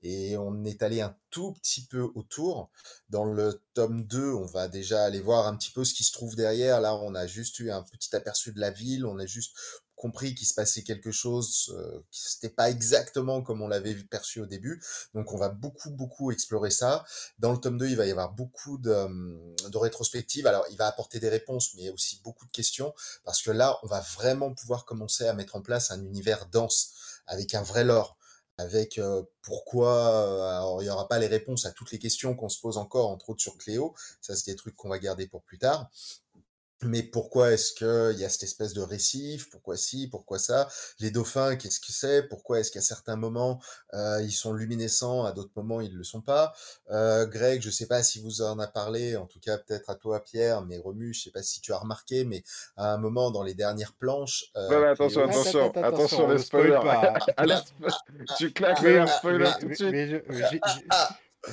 [0.06, 2.70] et on est allé un tout petit peu autour.
[3.10, 6.14] Dans le tome 2, on va déjà aller voir un petit peu ce qui se
[6.14, 6.80] trouve derrière.
[6.80, 9.58] Là, on a juste eu un petit aperçu de la ville, on a juste
[10.06, 14.40] compris qu'il se passait quelque chose euh, qui n'était pas exactement comme on l'avait perçu
[14.40, 14.80] au début.
[15.16, 17.04] Donc on va beaucoup, beaucoup explorer ça.
[17.40, 20.46] Dans le tome 2, il va y avoir beaucoup de, hum, de rétrospectives.
[20.46, 22.94] Alors il va apporter des réponses, mais aussi beaucoup de questions,
[23.24, 26.94] parce que là, on va vraiment pouvoir commencer à mettre en place un univers dense,
[27.26, 28.16] avec un vrai lore
[28.58, 32.48] avec euh, pourquoi, alors il n'y aura pas les réponses à toutes les questions qu'on
[32.48, 35.44] se pose encore, entre autres sur Cléo, ça c'est des trucs qu'on va garder pour
[35.44, 35.90] plus tard,
[36.84, 39.50] mais pourquoi est-ce qu'il y a cette espèce de récif?
[39.50, 40.08] Pourquoi ci?
[40.08, 40.68] Pourquoi ça?
[41.00, 42.24] Les dauphins, qu'est-ce que c'est?
[42.24, 43.62] Pourquoi est-ce qu'à certains moments,
[43.94, 46.54] euh, ils sont luminescents, à d'autres moments, ils ne le sont pas?
[46.92, 49.90] Euh, Greg, je ne sais pas si vous en a parlé, en tout cas peut-être
[49.90, 52.44] à toi, Pierre, mais Remu, je ne sais pas si tu as remarqué, mais
[52.78, 54.52] à un moment, dans les dernières planches...
[54.58, 56.80] Euh, attention, attention, attention, les spoilers.
[58.38, 60.24] tu claques les spoilers tout de suite.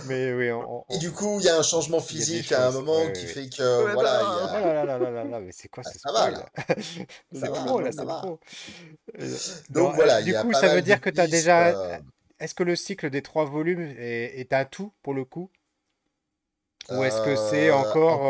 [0.07, 0.49] Mais oui,
[0.90, 3.93] Et du coup, il y a un changement physique à un moment qui fait que
[3.93, 4.20] voilà.
[4.20, 4.61] Il y a...
[4.61, 6.45] Oh là là là là là mais c'est quoi ce spoil
[7.32, 8.40] C'est pro là, c'est pro.
[9.70, 10.22] Donc voilà.
[10.22, 12.01] Du coup, ça veut dire que tu as déjà.
[12.40, 15.51] Est-ce que le cycle des trois volumes est, est un tout pour le coup?
[16.90, 18.26] Ou est-ce que c'est encore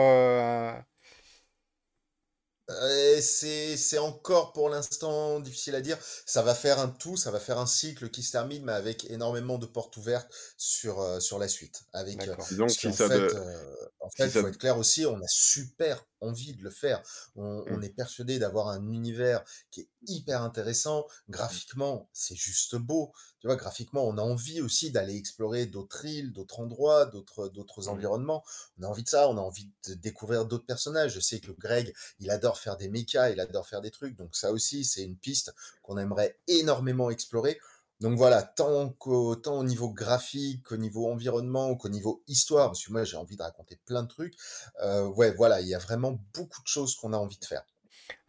[2.69, 5.99] c'est encore pour l'instant difficile à dire.
[6.27, 9.11] Ça va faire un tout, ça va faire un cycle qui se termine, mais avec
[9.11, 11.83] énormément de portes ouvertes sur, euh, sur la suite.
[11.93, 15.17] Avec, euh, Donc, si en, fait, euh, en fait, il faut être clair aussi, on
[15.17, 17.03] a super envie de le faire.
[17.37, 17.85] On, on mmh.
[17.85, 21.07] est persuadé d'avoir un univers qui est hyper intéressant.
[21.29, 23.13] Graphiquement, c'est juste beau.
[23.41, 27.87] Tu vois, graphiquement, on a envie aussi d'aller explorer d'autres îles, d'autres endroits, d'autres, d'autres
[27.87, 27.89] mmh.
[27.89, 28.45] environnements.
[28.79, 31.15] On a envie de ça, on a envie de découvrir d'autres personnages.
[31.15, 34.17] Je sais que Greg, il adore faire des mechas, il adore faire des trucs.
[34.17, 35.53] Donc ça aussi, c'est une piste
[35.83, 37.59] qu'on aimerait énormément explorer.
[38.03, 42.85] Donc voilà, tant, qu'au, tant au niveau graphique, qu'au niveau environnement, qu'au niveau histoire, parce
[42.85, 44.35] que moi j'ai envie de raconter plein de trucs.
[44.83, 47.63] Euh, ouais, voilà, il y a vraiment beaucoup de choses qu'on a envie de faire.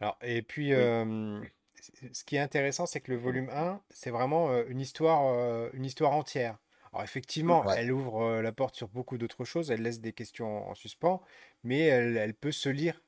[0.00, 4.80] Alors, et puis, ce qui est intéressant, c'est que le volume 1, c'est vraiment une
[4.80, 6.56] histoire, une histoire entière.
[6.92, 10.74] Alors effectivement, elle ouvre la porte sur beaucoup d'autres choses, elle laisse des questions en
[10.76, 11.20] suspens,
[11.64, 13.02] mais elle, peut se lire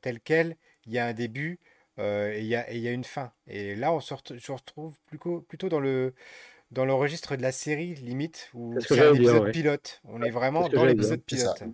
[0.00, 0.56] telle qu'elle.
[0.86, 1.58] Il y a un début
[1.98, 3.32] et il y a, y a une fin.
[3.46, 6.14] Et là, on se, retrouve plutôt, plutôt dans le,
[6.70, 10.00] dans le registre de la série, limite, où c'est un épisode pilote.
[10.04, 11.62] On est vraiment dans l'épisode pilote.
[11.62, 11.72] Mmh.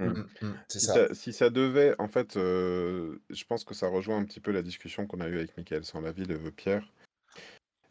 [0.00, 0.94] Mmh, mmh, c'est Si ça.
[0.94, 4.52] ça si ça devait en fait, heu, je pense que ça rejoint un petit peu
[4.52, 6.86] la discussion qu'on a eue avec Michael sans la ville, heu, Pierre,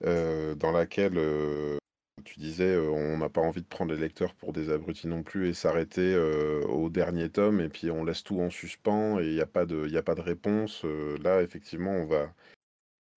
[0.06, 1.18] heu, dans laquelle,
[2.26, 5.24] tu disais, heu, on n'a pas envie de prendre les lecteurs pour des abrutis non
[5.24, 9.28] plus et s'arrêter, heu, au dernier tome et puis on laisse tout en suspens et
[9.28, 12.34] il y a pas de réponse, heu, là effectivement on va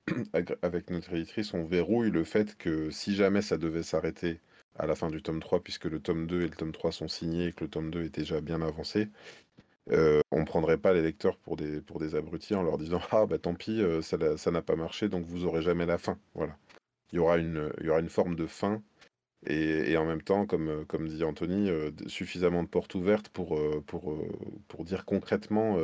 [0.63, 4.41] avec notre éditrice, on verrouille le fait que si jamais ça devait s'arrêter
[4.79, 7.09] à la fin du tome 3, puisque le tome 2 et le tome 3 sont
[7.09, 9.11] signés et que le tome 2 est déjà bien avancé,
[10.33, 13.83] on prendrait pas les lecteurs pour des abrutis en leur disant: «Ah bah tant pis,
[14.03, 16.19] ça n'a pas marché donc vous aurez jamais la fin».
[16.35, 16.57] Voilà.
[17.13, 18.83] Il y aura une forme de fin
[19.47, 23.29] et et en même temps, comme, comme dit Anthony, heu, d suffisamment de portes ouvertes
[23.31, 24.15] pour, heu, pour,
[24.69, 25.77] pour dire concrètement,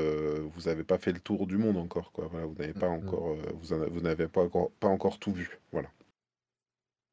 [0.55, 2.29] vous avez pas fait le tour du monde encore, quoi.
[2.31, 5.61] Voilà, vous n'avez pas encore, vous en vous n'avez pas encore pas encore tout vu.
[5.73, 5.96] Voilà.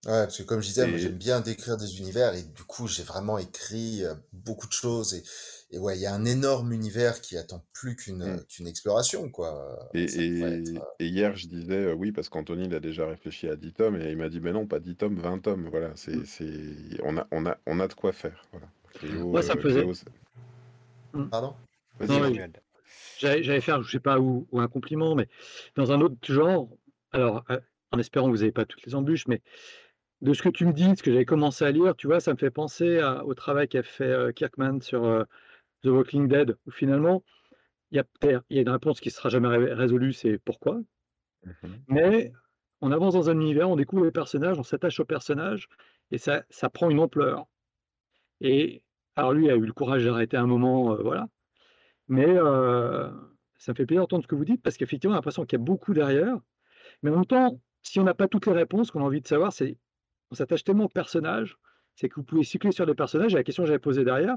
[0.05, 2.63] Ouais, parce que comme je disais, moi Et j'aime bien décrire des univers et du
[2.63, 5.23] coup j'ai vraiment écrit euh, beaucoup de choses et,
[5.71, 8.39] et ouais, il y a un énorme univers qui attend plus qu'une mmh.
[8.39, 9.79] euh, qu'une exploration, quoi.
[9.93, 10.73] Et Ça pourrait être...
[10.77, 13.95] et et hier, je disais, oui, parce qu'Anthony, il a déjà réfléchi à 10 tomes
[14.01, 15.67] et il m'a dit: «Mais non, pas 10 tomes, 20 tomes».
[15.69, 16.23] Voilà, Mmh.
[16.23, 18.47] c'est c'est on a on a on a de quoi faire.
[18.51, 18.67] Voilà.
[18.93, 19.85] Cléo, Moi, ça me heu, faisait.
[19.85, 20.09] Cléo, c'est
[21.13, 21.29] Mmh.
[21.29, 21.55] Pardon?
[21.99, 22.29] vas-y, Non, Vas-y, oui.
[22.35, 22.39] vas-y.
[22.39, 22.53] Manuel.
[23.17, 25.27] J'allais j'allais faire, je sais pas où, ou un compliment, mais
[25.75, 26.69] dans un autre genre.
[27.11, 27.59] Alors, euh,
[27.91, 29.41] en espérant que vous n'avez pas toutes les embûches, mais
[30.23, 32.33] de ce que tu me dis, ce que j'avais commencé à lire, tu vois, ça
[32.33, 35.25] me fait penser à- au travail qu'a fait euh, Kirkman sur euh,
[35.83, 37.23] The Walking Dead, où finalement,
[37.91, 38.05] il y a
[38.49, 40.81] y une réponse qui sera jamais ré- résolue, c'est pourquoi.
[41.45, 42.31] Mmh Mais
[42.81, 45.67] on avance dans un univers, on découvre les personnages, on s'attache aux personnages,
[46.11, 47.45] et ça, ça prend une ampleur.
[48.41, 48.83] Et
[49.15, 51.27] alors lui a eu le courage d'arrêter un moment, euh, voilà.
[52.07, 52.27] Mais
[53.57, 55.57] ça me fait plaisir d'entendre ce que vous dites, parce qu'effectivement, on a l'impression qu'il
[55.59, 56.37] y a beaucoup derrière.
[57.03, 59.27] Mais en même temps, si on n'a pas toutes les réponses, qu'on a envie de
[59.27, 59.77] savoir, c'est
[60.33, 61.57] on s'attache tellement aux personnages,
[61.95, 63.33] c'est que vous pouvez cycler sur des personnages.
[63.33, 64.35] Et la question que j'avais posée derrière,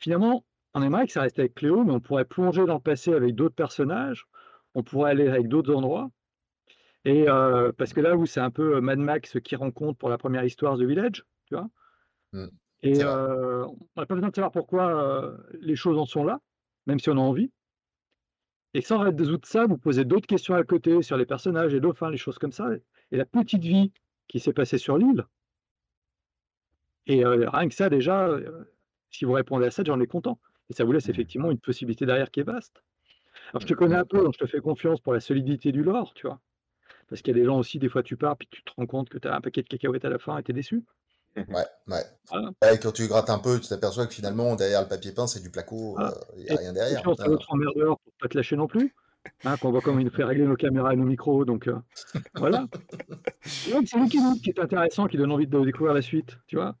[0.00, 0.44] finalement,
[0.74, 3.34] on aimerait que ça reste avec Cléo, mais on pourrait plonger dans le passé avec
[3.34, 4.26] d'autres personnages,
[4.74, 6.10] on pourrait aller avec d'autres endroits.
[7.04, 10.18] Et euh, parce que là où c'est un peu Mad Max qui rencontre pour la
[10.18, 11.68] première histoire The Village, tu vois.
[12.32, 12.46] Mmh,
[12.82, 16.40] Et euh, on n'a pas besoin de savoir pourquoi euh, les choses en sont là,
[16.86, 17.52] même si on a envie.
[18.74, 22.10] Et sans résoudre ça, vous posez d'autres questions à côté sur les personnages et dauphins,
[22.10, 22.68] les choses comme ça.
[23.10, 23.92] Et la petite vie
[24.28, 25.24] qui s'est passée sur l'île,
[27.06, 28.64] et euh, rien que ça, déjà, euh,
[29.10, 30.40] si vous répondez à ça, j'en ai content.
[30.70, 31.10] Et ça vous laisse Mmh.
[31.10, 32.82] effectivement une possibilité derrière qui est vaste.
[33.52, 35.72] Alors, je te Mmh, connais un peu, donc je te fais confiance pour la solidité
[35.72, 36.40] du lore, tu vois.
[37.08, 38.86] Parce qu'il y a des gens aussi, des fois, tu pars, puis tu te rends
[38.86, 40.84] compte que tu as un paquet de cacahuètes à la fin et tu es déçu.
[41.48, 42.04] Ouais, ouais.
[42.30, 42.50] Voilà.
[42.62, 45.40] Ouais, quand tu grattes un peu, tu t'aperçois que finalement, derrière le papier peint, c'est
[45.42, 46.14] du placo, Voilà.
[46.36, 47.02] il n'y a rien derrière.
[47.02, 48.94] confiance à notre emmerdeur pour pas te lâcher non plus.
[49.44, 51.76] Hein, qu'on voit comment il nous fait régler nos caméras et nos micros, donc euh,
[52.34, 52.66] voilà.
[53.84, 56.76] C'est l'équilibre qui est intéressant, qui donne envie de découvrir la suite, tu vois.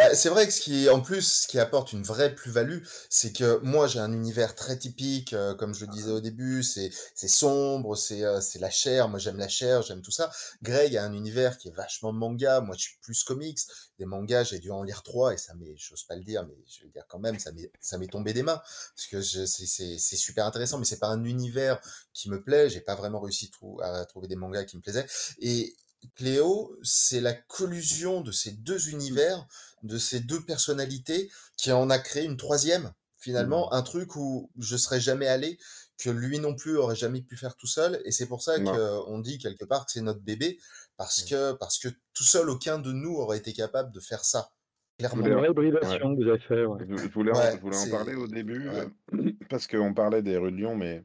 [0.00, 2.78] Bah, c'est vrai que ce qui, en plus, ce qui apporte une vraie plus-value,
[3.10, 6.62] c'est que moi, j'ai un univers très typique, euh, comme je le disais au début,
[6.62, 10.30] c'est, c'est sombre, c'est, euh, c'est la chair, moi j'aime la chair, j'aime tout ça.
[10.62, 13.58] Greg a un univers qui est vachement manga, moi je suis plus comics.
[13.98, 16.54] Des mangas, j'ai dû en lire trois, et ça m'est, j'ose pas le dire, mais
[16.66, 18.62] je vais le dire quand même, ça m'est, ça m'est tombé des mains,
[18.96, 21.78] parce que je, c'est, c'est, c'est super intéressant, mais c'est pas un univers
[22.14, 25.06] qui me plaît, j'ai pas vraiment réussi trou- à trouver des mangas qui me plaisaient.
[25.40, 25.76] Et
[26.16, 29.46] Cléo, c'est la collusion de ces deux univers,
[29.82, 34.76] de ces deux personnalités, qui en a créé une troisième, finalement, un truc où je
[34.76, 35.58] serais jamais allé,
[35.98, 39.18] que lui non plus aurait jamais pu faire tout seul, et c'est pour ça qu'on
[39.18, 40.58] dit quelque part que c'est notre bébé,
[40.96, 41.28] parce Mm.
[41.28, 44.50] que, parce que tout seul, aucun de nous aurait été capable de faire ça,
[44.98, 45.22] Je clairement.
[45.22, 45.50] voulais ouais.
[45.50, 46.78] hybridation que vous avez fait, ouais.
[46.88, 47.90] Je je voulais en Ouais, je voulais en c'est...
[47.90, 48.86] parler au début, Ouais.
[49.12, 51.04] heu, parce qu'on parlait des rues de Lyon, mais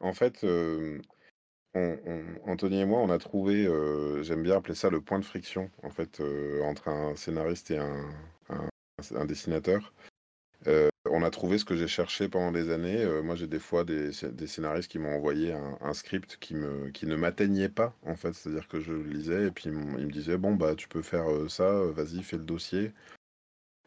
[0.00, 1.00] en fait, hem,
[1.76, 5.18] on on Anthony et moi, on a trouvé, heu, j'aime bien appeler ça le point
[5.18, 9.92] de friction, en fait, heu, entre un scénariste et un dessinateur.
[10.66, 13.04] Heu, on a trouvé ce que j'ai cherché pendant des années.
[13.22, 16.54] Moi, j'ai des fois des scé des scénaristes qui m'ont envoyé un script qui
[16.94, 18.34] qui ne m'atteignait pas, en fait.
[18.34, 19.72] C'est-à-dire que je le lisais et puis ils
[20.06, 22.92] me disaient: «Bon, bah, tu peux faire, ça, vas-y, fais le dossier».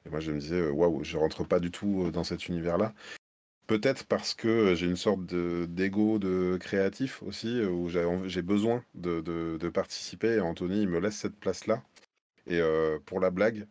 [0.06, 2.94] Et moi, je me disais: «Waouh, je rentre pas du tout, dans cet univers-là».
[3.70, 7.88] Peut-être parce que, heu, j'ai une sorte de d'ego de créatif aussi, heu, où
[8.28, 11.84] j'ai besoin de participer et Anthony, il me laisse cette place-là.
[12.48, 13.68] Et heu, pour la blague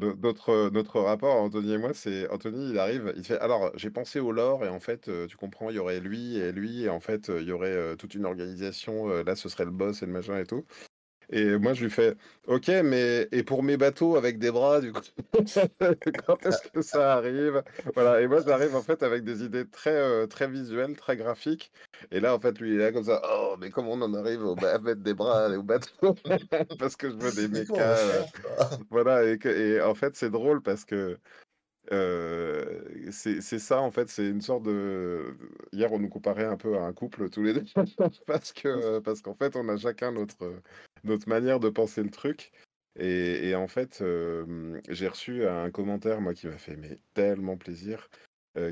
[0.00, 3.90] no notre, notre rapport, Anthony et moi, c'est Anthony, il arrive, il fait: «Alors, j'ai
[3.90, 6.88] pensé au lore et en fait, tu comprends, il y aurait lui et lui et
[6.88, 10.12] en fait, il y aurait, toute une organisation, là, ce serait le boss et le
[10.12, 10.64] machin et tout»
[11.32, 12.14] et moi, je lui fais:
[12.46, 15.00] «OK, mais et pour mes bateaux avec des bras, du coup,
[16.26, 17.62] quand est-ce que ça arrive?»
[17.94, 21.72] voilà et moi, j'arrive, en fait, avec des idées très, heu, très visuelles, très graphiques
[22.10, 24.14] et là, en fait, lui, il est là comme ça: «Oh, mais comment on en
[24.14, 26.14] arrive au à mettre des bras au bateau?»
[26.78, 28.84] parce que je veux des faire, quoi?
[28.90, 31.18] voilà et que et en fait, c'est drôle parce que
[31.90, 35.36] Heu, c'est ça, en fait, c'est une sorte de
[35.72, 37.64] hier, on nous comparait un peu à un couple tous les 2
[38.26, 40.62] parce que parce qu'en fait, on a chacun notre,
[41.04, 42.52] notre manière de penser le truc
[42.96, 44.02] et et en fait,
[44.88, 48.08] j'ai reçu un commentaire, moi, qui m'a fait mais tellement plaisir,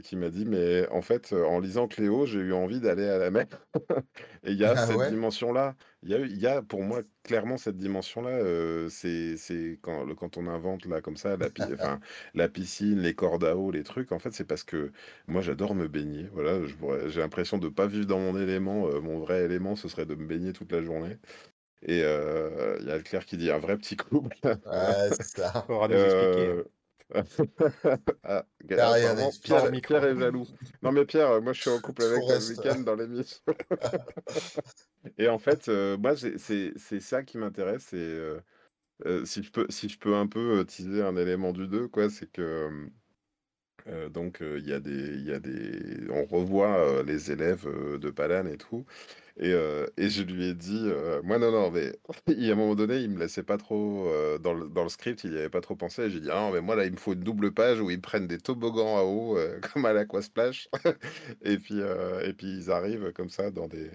[0.03, 3.31] qui m'a dit: «Mais en fait, en lisant Cléo, j'ai eu envie d'aller à la
[3.31, 3.47] mer»
[4.45, 5.12] et il y a Ah cette ouais?
[5.12, 5.76] dimension-là.
[6.03, 6.14] Il y
[6.47, 11.37] a y pour moi clairement cette dimension-là, c'est quand quand on invente là comme ça
[11.37, 12.01] la pi enfin
[12.35, 14.93] la piscine, les cordes à eau, les trucs, en fait, c'est parce que
[15.29, 16.29] moi j'adore me baigner.
[16.33, 16.61] Voilà,
[17.09, 20.26] j'ai l'impression de pas vivre dans mon élément, mon vrai élément, ce serait de me
[20.26, 21.18] baigner toute la journée
[21.83, 24.35] et il y a Claire qui dit: «Un vrai petit couple».
[24.64, 25.68] Ouais, c'est ça.
[25.68, 26.51] Faudra nous expliquer.
[26.51, 26.70] Heu,
[28.24, 28.45] ah,
[28.79, 29.83] Hors Pierre micro.
[29.83, 30.49] Pierre est jaloux.
[30.83, 33.41] Non mais Pierre, moi je suis en couple avec toi le week-end dans l'émission.
[35.18, 38.43] Et en fait, heu, moi c'est c'est ça qui m'intéresse, c'est, heu
[39.07, 42.11] heu, si je peux si je peux un peu, teaser un élément du 2 quoi,
[42.11, 42.91] c'est que,
[43.89, 47.30] heu, donc heu, il y a des il y a des on revoit, heu, les
[47.32, 47.66] élèves,
[47.99, 48.84] de Palan et tout.
[49.41, 49.53] Et
[49.99, 50.89] et je lui ai dit,
[51.24, 51.93] moi non, non, mais
[52.28, 54.09] il y a un moment donné, il me laissait pas trop,
[54.41, 56.03] dans le dans le script, il y avait pas trop pensé.
[56.05, 57.91] Et j'ai dit: «Ah non, mais moi là, il me faut une double page où
[57.91, 59.39] ils prennent des toboggans à eau,
[59.74, 60.68] comme à l'Aquasplash»
[61.43, 63.91] et puis, et puis ils arrivent comme ça dans des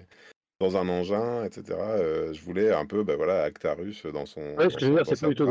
[0.60, 4.42] dans un engin et cetera, heu, je voulais un peu, bah, voilà, Actarus dans son
[4.56, 5.46] Ouais, ce dans que je veux son dire, dans c'est pas du tout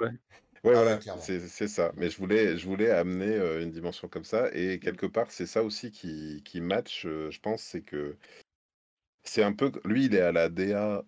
[0.00, 0.10] ouais.
[0.64, 4.24] Ouais, Ah voilà, c'est ça, mais je voulais je voulais amener, heu, une dimension comme
[4.24, 8.16] ça et quelque part, c'est ça aussi qui qui match, heu, je pense, c'est que
[9.24, 11.04] c'est un peu lui, il est à la DA,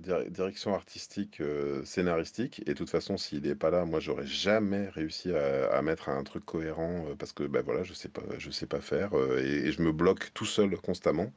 [0.00, 1.42] dir direction artistique,
[1.84, 5.82] scénaristique et de toute façon, s'il est pas là, moi, j'aurais jamais réussi à à
[5.82, 9.12] mettre un truc cohérent, parce que, bah, voilà, je sais pas je sais pas faire,
[9.38, 11.32] et je me bloque tout seul constamment.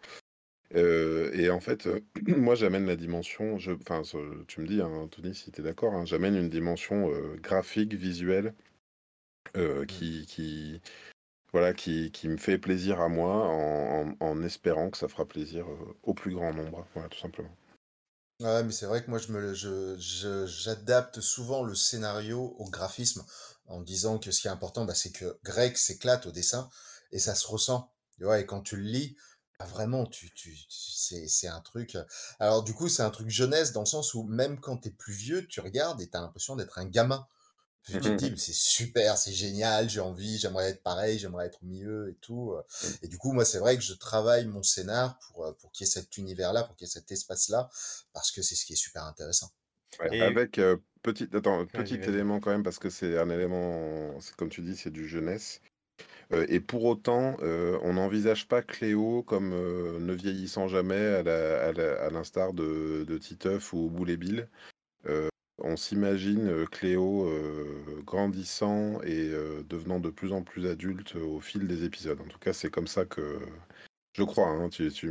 [0.73, 1.87] Et en fait,
[2.27, 4.01] moi, j'amène la dimension je enfin,
[4.47, 7.09] tu me dis, hein, Anthony, si tu es d'accord, hein, j'amène une dimension,
[7.41, 8.53] graphique, visuelle,
[9.55, 9.85] Mmh.
[9.85, 10.81] qui qui
[11.51, 15.25] voilà, qui qui me fait plaisir à moi en en en espérant que ça fera
[15.25, 15.67] plaisir,
[16.03, 16.87] au plus grand nombre.
[16.93, 17.55] Voilà, tout simplement.
[18.39, 22.55] Ouais, mais c'est vrai que moi je me le je je j'adapte souvent le scénario
[22.57, 23.23] au graphisme
[23.67, 26.69] en disant que ce qui est important, bah, c'est que Greg s'éclate au dessin
[27.11, 27.91] et ça se ressent.
[28.17, 28.39] Tu vois?
[28.39, 29.15] Et quand tu le lis,
[29.59, 31.97] bah, vraiment tu tu tu c'est c'est un truc,
[32.39, 34.91] alors du coup, c'est un truc jeunesse dans le sens où même quand tu es
[34.91, 37.27] plus vieux, tu regardes et tu as l'impression d'être un gamin.
[37.83, 41.59] Tu te dis: «Mais c'est super, c'est génial, j'ai envie, j'aimerais être pareil, j'aimerais être
[41.63, 42.63] mieux et tout», heu
[43.01, 45.89] et du coup, moi, c'est vrai que je travaille mon scénar pour, pour qu'il y
[45.89, 47.69] ait cet univers-là, pour qu'il y ait cet espace-là,
[48.13, 49.51] parce que c'est ce qui est super intéressant,
[49.99, 50.25] Ouais, clairement.
[50.35, 52.09] Et avec, heu, petit attends, vas-y, petit vas-y.
[52.09, 55.61] élément quand même parce que c'est un élément c'est comme tu dis, c'est du jeunesse,
[56.47, 62.53] et pour autant, heu, on n'envisage pas Cléo comme, heu, ne vieillissant jamais à l'instar
[62.53, 64.49] de de Titeuf ou Boule et Bill.
[65.59, 67.29] On s'imagine, Cléo,
[68.05, 69.29] grandissant et
[69.69, 72.19] devenant de plus en plus adulte au fil des épisodes.
[72.21, 73.39] En tout cas, c'est comme ça que
[74.13, 75.09] je crois, hein, tu tu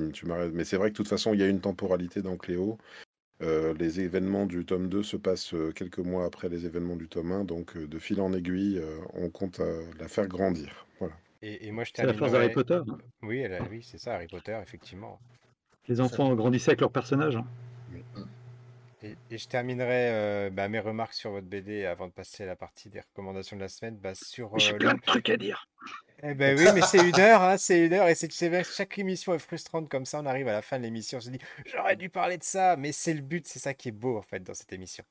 [0.53, 2.79] mais c'est vrai que de toute façon, il y a une temporalité dans Cléo.
[3.43, 7.09] Heu, les événements du tome 2 se passent, heu, quelques mois après les événements du
[7.09, 8.81] tome 1 donc heu, de fil en aiguille,
[9.15, 9.61] on compte,
[9.99, 10.87] la faire grandir.
[10.99, 11.15] Voilà.
[11.43, 12.99] Et et moi, je C'est la force d'Harry Potter, hein.
[13.23, 15.23] oui, elle a oui, c'est ça, Harry Potter, effectivement.
[15.89, 17.45] Les enfants grandissaient avec leurs personnages, hein.
[17.89, 18.07] Oui.
[19.03, 22.57] Et et je terminerai, bah, mes remarques sur votre BD avant de passer à la
[22.57, 25.37] partie des recommandations de la semaine, bah, sur, J'ai heu, plein le de trucs à
[25.37, 25.67] dire.
[26.25, 28.31] Eh beh, oui, mais c'est 1 heure, hein, c'est 1 heure et c'est
[28.65, 31.31] chaque émission est frustrante comme ça, on arrive à la fin de l'émission, on se
[31.31, 34.17] dit: «J'aurais dû parler de ça», mais c'est le but, c'est ça qui est beau,
[34.19, 35.05] en fait, dans cette émission.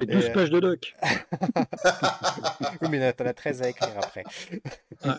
[0.00, 0.94] Et 12 heu pages de doc.
[2.82, 4.28] oui, mais tu en as 13 à écrire après.
[5.04, 5.14] Ouais.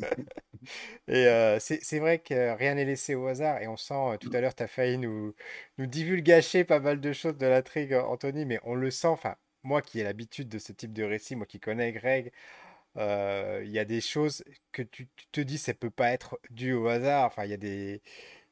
[1.07, 4.17] Et heu, c'est c'est vrai que rien n'est laissé au hasard et on sent, heu,
[4.19, 5.33] tout à l'heure, tu as failli nous
[5.77, 9.81] nous divulgacher pas mal de choses de l'intrigue, Anthony, mais on le sent, enfin, moi
[9.81, 12.31] qui ai l'habitude de ce type de récit, moi qui connais Greg,
[12.97, 16.73] il y a des choses que tu tu te dis: «Ça peut pas être dû
[16.73, 17.25] au hasard».
[17.27, 18.01] Enfin, il y a des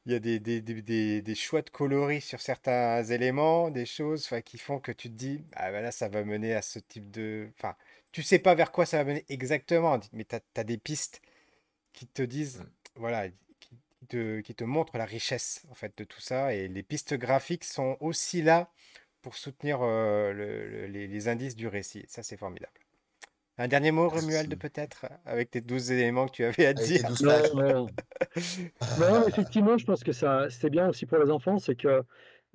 [0.06, 4.28] il y a des des des des choix de coloris sur certains éléments, des choses,
[4.44, 7.10] qui font que tu te dis: «Ah bah là, ça va mener à ce type
[7.10, 7.76] de» enfin,
[8.12, 11.22] tu sais pas vers quoi ça va mener exactement, mais tu as des pistes
[11.92, 12.66] qui te disent, Mmh.
[12.96, 13.28] voilà,
[14.00, 17.14] qui te qui te montrent la richesse, en fait, de tout ça et les pistes
[17.14, 18.72] graphiques sont aussi là
[19.22, 22.04] pour soutenir, heu, le le les les indices du récit.
[22.08, 22.72] Ça, c'est formidable.
[23.58, 24.56] Un dernier mot, Romuald, Merci.
[24.56, 27.02] peut-être, avec tes 12 éléments que tu avais à dire?
[27.04, 27.52] 12 Non, pages.
[27.54, 27.92] non.
[28.96, 32.02] Non, effectivement, je pense que ça c'est bien aussi pour les enfants, c'est que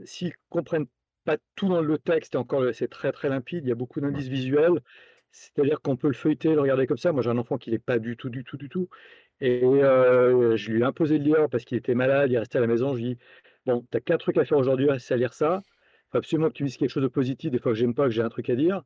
[0.04, 0.88] s'ils comprennent
[1.26, 4.02] pas tout dans le texte et encore, c'est très, très limpide, il y a beaucoup
[4.02, 4.82] d'indices visuels,
[5.32, 7.12] c'est-à-dire qu'on peut le feuilleter, le regarder comme ça.
[7.14, 8.90] Moi, j'ai un enfant qui l'est pas du tout, du tout, du tout
[9.42, 12.62] et heu, je lui ai imposé de lire parce qu'il était malade, il restait à
[12.62, 12.96] la maison.
[12.96, 13.20] Je lui dis:
[13.66, 15.64] «Bon, tu as qu'un truc à faire aujourd'hui, c'est à lire ça.
[16.12, 18.12] Faut absolument que tu lises quelque chose de positif, des fois que j'aime pas, que
[18.12, 18.84] j'ai un truc à dire»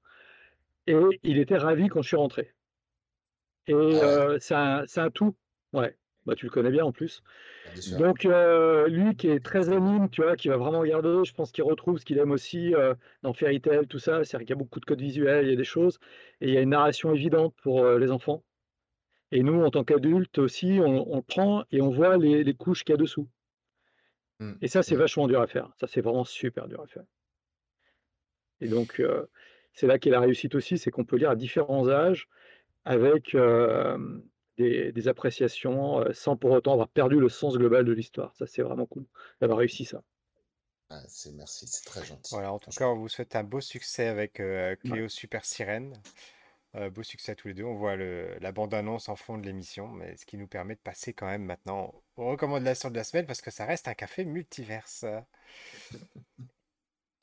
[0.90, 2.54] et il était ravi quand je suis rentré.
[3.68, 5.36] et Ah heu, c'est un tout.
[5.74, 7.22] Ouais, bah, tu le connais bien en plus.
[7.86, 8.00] Bien.
[8.00, 10.36] Donc heu, lui qui est très anime, tu vois?
[10.38, 13.62] Qui va vraiment regarder, je pense qu'il retrouve ce qu'il aime aussi, heu, dans Fairy
[13.62, 14.24] Tail, tout ça.
[14.26, 16.00] C'est-à-dire qu'il y a beaucoup de codes visuels, il y a des choses
[16.42, 18.44] et il y a une narration évidente pour, les enfants
[19.32, 22.56] et nous, en tant qu'adultes aussi, on on le prend et on voit les les
[22.56, 23.30] couches qu'il y a dessous
[24.40, 24.60] Mmh.
[24.62, 25.00] et ça, c'est Mmh.
[25.00, 25.70] vachement dur à faire.
[25.82, 27.04] Ça, c'est vraiment super dur à faire
[28.62, 29.02] et donc
[29.74, 32.28] c'est là qu'est la réussite aussi, c'est qu'on peut lire à différents âges
[32.86, 33.36] avec,
[34.58, 38.36] des des appréciations, sans pour autant avoir perdu le sens global de l'histoire.
[38.36, 39.06] Ça, c'est vraiment cool
[39.42, 40.04] d'avoir réussi ça.
[40.92, 43.62] Ah, c'est merci, c'est très gentil, Voilà, en tout cas, on vous souhaite un beau
[43.62, 44.92] succès avec euh, Ouais.
[44.92, 46.02] Cléo Super Sirène.
[46.76, 47.64] Euh, beau succès à tous les deux.
[47.64, 50.80] On voit le, la bande-annonce en fond de l'émission, mais ce qui nous permet de
[50.80, 54.26] passer quand même maintenant aux recommandations de la semaine parce que ça reste un café
[54.26, 55.06] multiverse.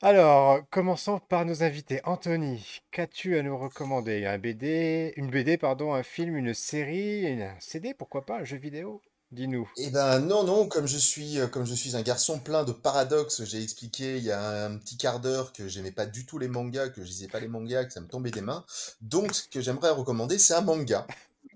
[0.03, 2.01] Alors, commençons par nos invités.
[2.03, 4.27] Anthony, qu'as-tu à nous recommander?
[4.27, 8.57] Un BD, une BD, pardon, un film, une série, un CD, pourquoi pas, un jeu
[8.57, 9.01] vidéo?
[9.31, 9.67] Dis-nous.
[9.77, 12.71] Eh ben non, non, comme je suis, euh, comme je suis un garçon plein de
[12.71, 16.37] paradoxes, j'ai expliqué il y a un petit quart d'heure que j'aimais pas du tout
[16.37, 18.63] les mangas, que je lisais pas les mangas, que ça me tombait des mains.
[19.01, 21.07] Donc, ce que j'aimerais recommander, c'est un manga.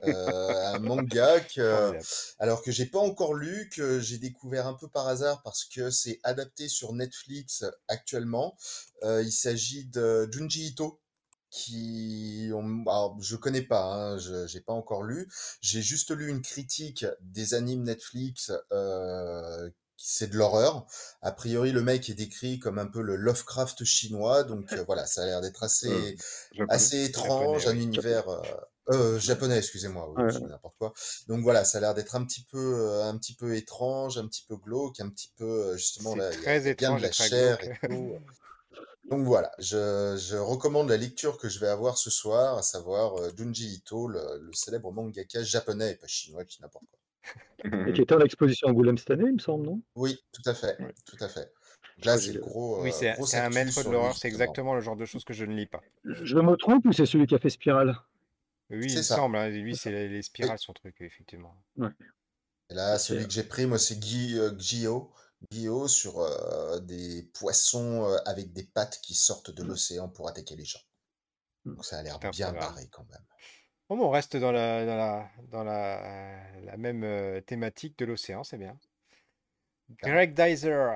[0.03, 2.05] Euh, un manga que, Formidable.
[2.39, 5.89] alors que j'ai pas encore lu, que j'ai découvert un peu par hasard parce que
[5.91, 8.57] c'est adapté sur Netflix actuellement.
[9.03, 10.99] Euh, il s'agit de Junji Ito,
[11.49, 12.49] qui,
[12.87, 15.29] alors, je connais pas, hein, je j'ai pas encore lu.
[15.61, 18.51] J'ai juste lu une critique des animes Netflix.
[18.71, 19.69] Euh,
[20.03, 20.85] c'est de l'horreur.
[21.21, 25.05] A priori, le mec est décrit comme un peu le Lovecraft chinois, donc euh, voilà,
[25.05, 26.17] ça a l'air d'être Euh, assez
[26.69, 28.41] assez étrange, un univers euh,
[28.89, 30.49] euh, japonais, excusez-moi, oui, Ouais, je dis ouais.
[30.49, 30.93] n'importe quoi.
[31.27, 34.27] Donc voilà, ça a l'air d'être un petit peu, euh, un petit peu étrange, un
[34.27, 36.67] petit peu glauque, un petit peu euh, justement C'est là, il y a, très il
[36.67, 37.63] y a bien de étrange la très chair glauque.
[37.63, 38.15] et tout.
[39.09, 43.15] Donc voilà, je, je recommande la lecture que je vais avoir ce soir, à savoir
[43.17, 46.99] euh, Junji Ito, le, le célèbre mangaka japonais et pas chinois, qui n'importe quoi.
[47.87, 49.81] Et qui était en exposition à Angoulême cette année, il me semble, non?
[49.95, 50.93] Oui, tout à fait, Ouais.
[51.05, 51.51] tout à fait.
[51.97, 53.45] Je Là, crois que c'est j'ai le le gros, Oui, euh, c'est grosse c'est un
[53.45, 54.41] actu maître de sur lui, l'horreur, c'est justement.
[54.43, 55.81] exactement le genre de choses que je ne lis pas.
[56.03, 57.97] je me trompe ou c'est celui qui a fait Spirale?
[58.71, 59.15] Oui, il me ça.
[59.15, 61.55] semble, hein, lui, C'est les, spirales, son truc, effectivement.
[61.77, 61.89] Ouais.
[62.69, 65.11] Et là, celui que j'ai pris, moi, c'est Guy, euh, Gio,
[65.49, 70.55] Gio sur euh, des poissons euh, avec des pattes qui sortent de l'océan pour attaquer
[70.55, 70.79] les gens.
[71.65, 71.75] Mmh.
[71.75, 73.25] Donc ça a l'air bien barré quand même.
[73.89, 78.05] Bon, bon, on reste dans la, dans la, dans la, la même euh, thématique de
[78.05, 78.79] l'océan, c'est bien.
[80.01, 80.87] Greg Dyser,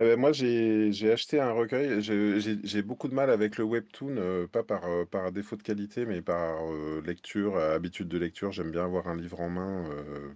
[0.00, 2.00] Eh ben, moi, j'ai acheté un recueil.
[2.00, 6.06] J'ai beaucoup de mal avec le webtoon, euh, pas par, euh, par défaut de qualité,
[6.06, 8.52] mais par euh, lecture, habitude de lecture.
[8.52, 9.90] J'aime bien avoir un livre en main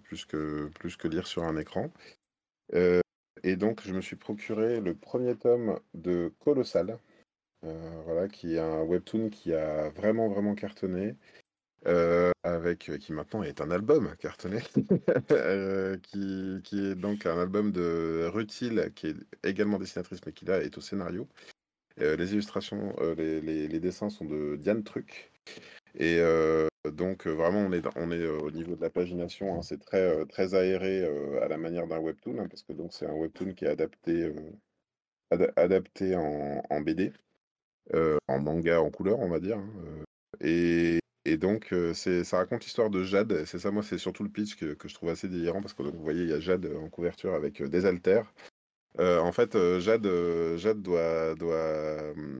[0.05, 1.93] plus que, plus que lire sur un écran.
[3.45, 6.99] Et donc, je me suis procuré le premier tome de Colossal,
[7.63, 11.15] voilà, qui est un webtoon qui a vraiment, vraiment cartonné.
[11.87, 14.61] Euh, avec euh, qui maintenant est un album cartonné,
[15.33, 20.45] euh, qui, qui est donc un album de Rutil, qui est également dessinatrice, mais qui
[20.45, 21.29] là est au scénario.
[21.99, 25.33] Les illustrations, les, les- dessins sont de Diane Truc.
[25.99, 26.21] Et
[26.93, 30.55] donc vraiment, on est, on est au niveau de la pagination, hein, c'est très, très
[30.55, 31.05] aéré
[31.43, 34.33] à la manière d'un webtoon, hein, parce que donc c'est un webtoon qui est adapté,
[35.31, 37.13] ada- adapté en, BD,
[38.29, 39.59] en manga en couleur, on va dire.
[39.59, 39.71] hein,
[40.41, 43.45] et, et donc, ça raconte l'histoire de Jade.
[43.45, 46.03] C'est ça, moi, c'est surtout le pitch que, je trouve assez délirant, parce que vous
[46.03, 48.33] voyez, il y a Jade en couverture avec des haltères.
[48.99, 50.09] En fait, Jade,
[50.57, 52.37] Jade doit, doit, euh,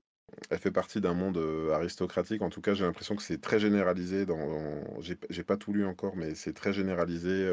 [0.49, 1.39] elle fait partie d'un monde
[1.71, 2.41] aristocratique.
[2.41, 4.25] En tout cas, j'ai l'impression que c'est très généralisé.
[4.25, 7.49] Dans, dans- j'ai, pas tout lu encore, mais c'est très généralisé.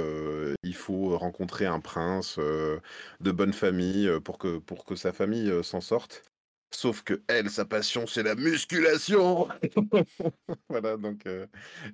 [0.62, 5.80] il faut rencontrer un prince de bonne famille pour que, pour que sa famille s'en
[5.80, 6.29] sorte.
[6.72, 9.48] Sauf que elle, sa passion, c'est la musculation.
[10.68, 11.46] voilà, donc euh,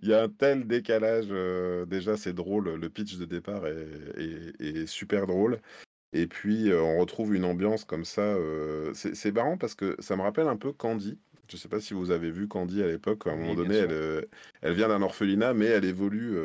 [0.03, 1.27] il y a un tel décalage.
[1.31, 2.75] euh, déjà, c'est drôle.
[2.75, 3.87] Le pitch de départ est,
[4.19, 5.61] est- est super drôle.
[6.13, 8.37] Et puis, euh, on retrouve une ambiance comme ça.
[8.95, 11.19] c'est marrant parce que ça me rappelle un peu Candy.
[11.49, 13.27] Je ne sais pas si vous avez vu Candy à l'époque.
[13.27, 13.79] À un moment donné,
[14.63, 16.37] elle vient d'un orphelinat, mais elle évolue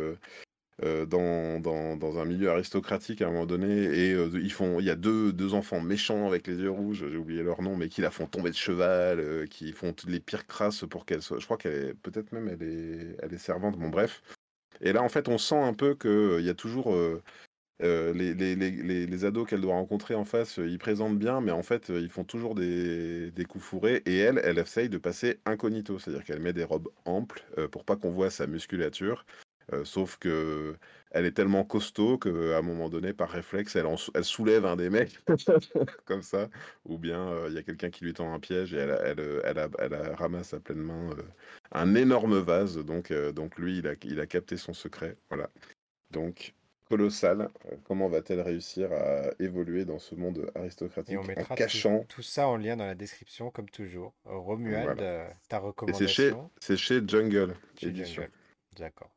[0.83, 3.67] euh, dans, dans, dans un milieu aristocratique à un moment donné.
[3.83, 7.05] Et euh, ils font, il y a deux, deux enfants méchants avec les yeux rouges,
[7.09, 10.09] j'ai oublié leur nom, mais qui la font tomber de cheval, euh, qui font toutes
[10.09, 11.39] les pires crasses pour qu'elle soit.
[11.39, 13.77] Je crois qu'elle est, peut-être même, elle est, elle est servante.
[13.77, 14.21] Bon, bref.
[14.81, 16.93] Et là, en fait, on sent un peu qu'il y a toujours.
[16.93, 17.21] euh,
[17.83, 21.51] euh, les, les, les, les, ados qu'elle doit rencontrer en face, ils présentent bien, mais
[21.51, 24.03] en fait, ils font toujours des, des coups fourrés.
[24.05, 27.83] Et elle, elle essaye de passer incognito, c'est-à-dire qu'elle met des robes amples euh, pour
[27.83, 29.25] pas qu'on voit sa musculature.
[29.73, 30.75] Euh, sauf que
[31.11, 34.65] elle est tellement costaud qu'à un moment donné, par réflexe, elle, en sou- elle soulève
[34.65, 35.19] un des mecs
[36.05, 36.49] comme ça,
[36.85, 39.41] ou bien euh, il y a quelqu'un qui lui tend un piège et elle, elle,
[39.43, 41.21] elle, a- elle a- ramasse à pleine main euh,
[41.73, 42.77] un énorme vase.
[42.77, 45.15] Donc, euh, donc lui, il a, il a capté son secret.
[45.29, 45.49] Voilà.
[46.11, 46.53] Donc,
[46.89, 47.49] colossal.
[47.85, 52.05] Comment va-t-elle réussir à évoluer dans ce monde Et aristocratique on en mettra tout, cachant
[52.09, 54.13] tout ça en lien dans la description, comme toujours.
[54.25, 55.33] Romuald, Voilà.
[55.47, 55.57] ta
[55.87, 58.23] Et c'est chez, recommandation c'est chez Jungle chez Édition.
[58.23, 58.31] Jungle.
[58.77, 59.09] D'accord.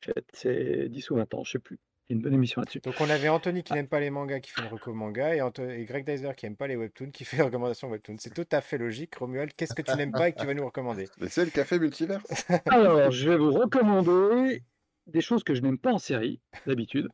[0.00, 1.78] Fait, C'est 10 ou 20 ans, je sais plus.
[2.08, 2.80] Il y a une bonne émission là-dessus.
[2.80, 5.40] Donc on avait Anthony qui n'aime pas les mangas qui fait une reco manga et,
[5.42, 8.16] Anto- et Greg Dyser qui n'aime pas les webtoons qui fait une recommandation webtoon.
[8.18, 9.14] C'est tout à fait logique.
[9.14, 11.06] Romuald, qu'est-ce que tu n'aimes pas et que tu vas nous recommander?
[11.28, 12.46] C'est le café multiverse.
[12.66, 14.64] Alors, je vais vous recommander
[15.06, 17.08] des choses que je n'aime pas en série, d'habitude,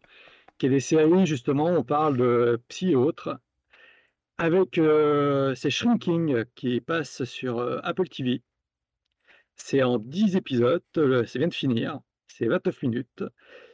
[0.58, 3.38] qui est des séries, justement, on parle de psy et autres,
[4.38, 8.42] avec euh, c'est Shrinking qui passe sur euh, Apple TV.
[9.56, 12.00] C'est en 10 épisodes, euh, ça vient de finir,
[12.36, 13.24] c'est 29 minutes.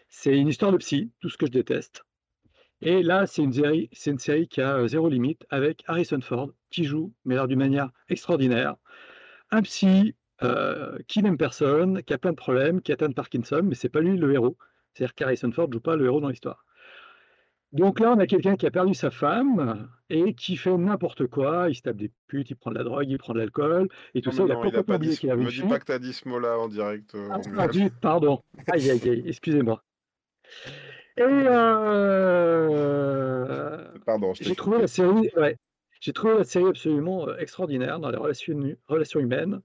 [0.08, 2.04] C'est une histoire de psy, tout ce que je déteste.
[2.80, 6.50] Et là, c'est une série, une série qui a euh, zéro limite avec Harrison Ford
[6.70, 8.76] qui joue, mais alors d'une manière extraordinaire.
[9.50, 13.62] Un psy euh, qui n'aime personne, qui a plein de problèmes, qui atteint de Parkinson,
[13.64, 14.56] mais c'est pas lui le héros.
[14.92, 16.64] C'est-à-dire qu'Harrison Ford joue pas le héros dans l'histoire.
[17.72, 21.70] Donc là, on a quelqu'un qui a perdu sa femme et qui fait n'importe quoi.
[21.70, 24.20] Il se tape des putes, il prend de la drogue, il prend de l'alcool et
[24.20, 24.42] tout Non, ça.
[24.44, 26.28] Il a non, complètement pas oublié qu'il avait me dis pas que t'as dit ce
[26.28, 27.14] mot-là en direct.
[27.14, 27.68] euh, Ah,
[28.02, 28.42] pardon.
[28.70, 29.82] Aïe, aïe, aïe, excusez-moi.
[31.16, 31.22] Et
[32.92, 35.56] euh, Pardon, j'ai trouvé la série, ouais,
[36.00, 39.60] j'ai trouvé la série absolument euh, extraordinaire dans les relations, hu- relations humaines,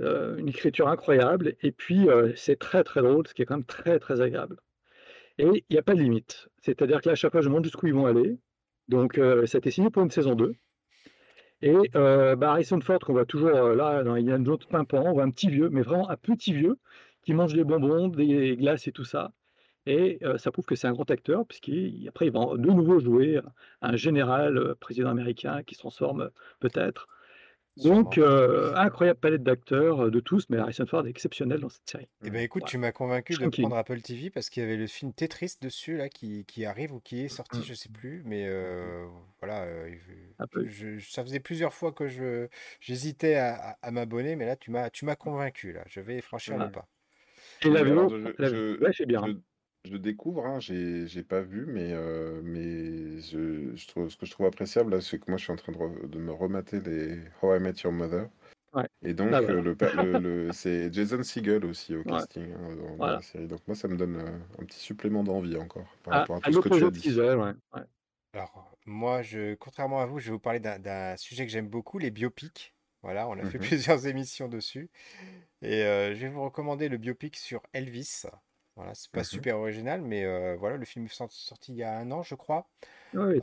[0.00, 3.64] euh, une écriture incroyable, et puis c'est très très drôle, ce qui est quand même
[3.64, 4.56] très très agréable.
[5.38, 6.48] Et il n'y a pas de limite.
[6.62, 8.38] C'est-à-dire que là, à chaque fois, je demande jusqu'où ils vont aller.
[8.88, 10.54] Donc, euh, ça a été signé pour une saison 2.
[11.62, 15.12] Et euh, bah, Harrison Ford, qu'on voit toujours euh, là dans Indiana Jones pimpant, on
[15.14, 16.78] voit un petit vieux, mais vraiment un petit vieux,
[17.22, 19.32] qui mange des bonbons, des glaces et tout ça.
[19.86, 23.40] Et euh, ça prouve que c'est un grand acteur, puisqu'après, il va de nouveau jouer
[23.82, 26.30] un général président américain qui se transforme
[26.60, 27.08] peut-être.
[27.76, 31.88] Donc, euh, incroyable palette d'acteurs euh, de tous, mais Harrison Ford est exceptionnel dans cette
[31.88, 32.08] série.
[32.26, 34.86] Eh ben écoute, tu m'as convaincu de prendre Apple TV parce qu'il y avait le
[34.86, 38.46] film Tetris dessus là qui, qui arrive ou qui est sorti, je sais plus, mais
[38.46, 39.06] euh,
[39.40, 39.94] voilà, euh,
[40.62, 42.48] je- ça faisait plusieurs fois que je
[42.80, 46.20] j'hésitais à, à- à m'abonner, mais là tu m'as tu m'as convaincu là, je vais
[46.22, 46.88] franchir le pas.
[47.62, 47.82] Et la
[48.40, 49.28] je, ouais, bien.
[49.84, 54.16] Je, je découvre, hein, j'ai j'ai pas vu, mais, euh, mais je, je trouve, ce
[54.16, 56.18] que je trouve appréciable, là, c'est que moi, je suis en train de, re- de
[56.18, 58.28] me remater les How I Met Your Mother.
[58.72, 58.88] Ouais.
[59.02, 59.62] Et donc, Bah euh, voilà.
[59.62, 62.24] le, pa- le, le- c'est Jason Segel aussi au Ouais.
[62.24, 63.14] casting hein, dans, dans Voilà.
[63.14, 63.48] la série.
[63.48, 66.42] Donc, moi, ça me donne euh, un petit supplément d'envie encore par À, rapport à
[66.42, 67.02] à tout ce que tu as de dit.
[67.02, 67.52] Teaser, ouais.
[67.74, 67.82] ouais.
[68.32, 71.68] Alors moi, je, contrairement à vous, je vais vous parler d'un d'un sujet que j'aime
[71.68, 72.74] beaucoup, les biopics.
[73.02, 73.70] Voilà, on a fait Mhm.
[73.92, 74.90] plusieurs émissions dessus,
[75.62, 78.24] et euh, je vais vous recommander le biopic sur Elvis.
[78.76, 81.82] Voilà, c'est pas super original, mais euh, voilà, le film est sort- sorti il y
[81.84, 82.68] a un an, je crois.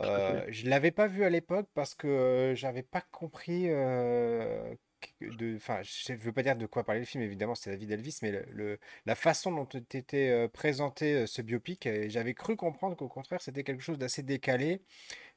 [0.04, 4.74] Euh, je l'avais pas vu à l'époque parce que j'avais pas compris euh,
[5.20, 7.76] de, enfin, je ne veux pas dire de quoi parler le film, évidemment, c'est la
[7.76, 12.96] vie d'Elvis, mais le, le- la façon dont était présenté ce biopic, j'avais cru comprendre
[12.96, 14.82] qu'au contraire, c'était quelque chose d'assez décalé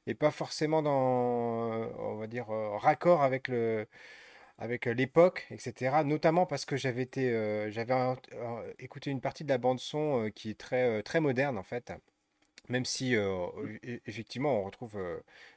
[0.08, 0.92] et pas forcément dans,
[2.00, 3.88] on va dire, raccord avec le,
[4.58, 6.04] avec l'époque, etc.
[6.04, 7.94] Notamment parce que j'avais été, euh, j'avais
[8.34, 11.64] euh, écouté une partie de la bande son euh, qui est très, très moderne en
[11.64, 11.92] fait.
[12.70, 13.48] Même si, euh,
[13.86, 15.00] e- effectivement, on retrouve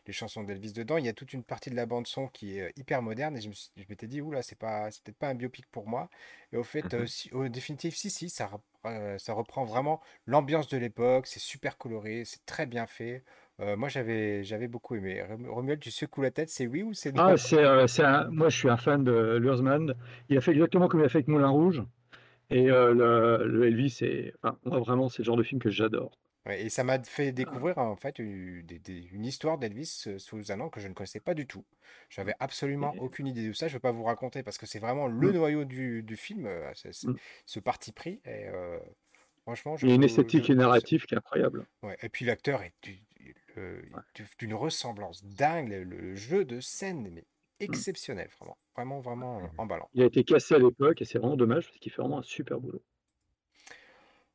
[0.07, 2.59] les chansons d'Elvis dedans, il y a toute une partie de la bande son qui
[2.59, 5.19] est hyper moderne et je me suis- je m'étais dit, oula, c'est pas, c'est peut-être
[5.19, 6.11] pas un biopic pour moi.
[6.53, 8.51] Et au fait, si- au définitif, si, si, ça,
[9.19, 13.25] ça reprend vraiment l'ambiance de l'époque, c'est super coloré, c'est très bien fait.
[13.61, 15.23] Euh, moi, j'avais, j'avais beaucoup aimé.
[15.23, 17.23] Rom- Romuald, tu secoues la tête, c'est oui ou c'est non?
[17.25, 19.95] Ah, c'est, euh, c'est un- moi, je suis un fan de Lurzmann.
[20.29, 21.83] Il a fait exactement comme il a fait avec Moulin Rouge.
[22.51, 25.71] Et euh, le, le Elvis, c'est, enfin, moi, vraiment, c'est le genre de film que
[25.71, 26.13] j'adore.
[26.47, 27.33] Ouais, et ça m'a fait Ah.
[27.33, 28.65] découvrir en fait une,
[29.25, 31.65] histoire d'Elvis sous un an que je ne connaissais pas du tout.
[32.09, 33.67] J'avais absolument Et- aucune idée de ça.
[33.69, 36.17] Je ne vais pas vous raconter parce que c'est vraiment le Mm, noyau du, du
[36.17, 37.17] film, c'est- c'est- mm.
[37.45, 38.21] ce parti pris.
[38.25, 38.47] Et
[39.43, 41.67] franchement, je Il y a une esthétique et narrative qui est incroyable.
[41.83, 42.73] Ouais, et puis l'acteur est
[43.59, 44.25] euh, Ouais.
[44.39, 45.69] d'une ressemblance dingue.
[45.69, 47.25] Le, le jeu de scène, mais
[47.61, 47.65] Mm.
[47.65, 48.57] exceptionnel, vraiment.
[48.77, 49.89] Vraiment, vraiment euh, emballant.
[49.95, 52.23] Il a été cassé à l'époque et c'est vraiment dommage parce qu'il fait vraiment un
[52.23, 52.81] super boulot.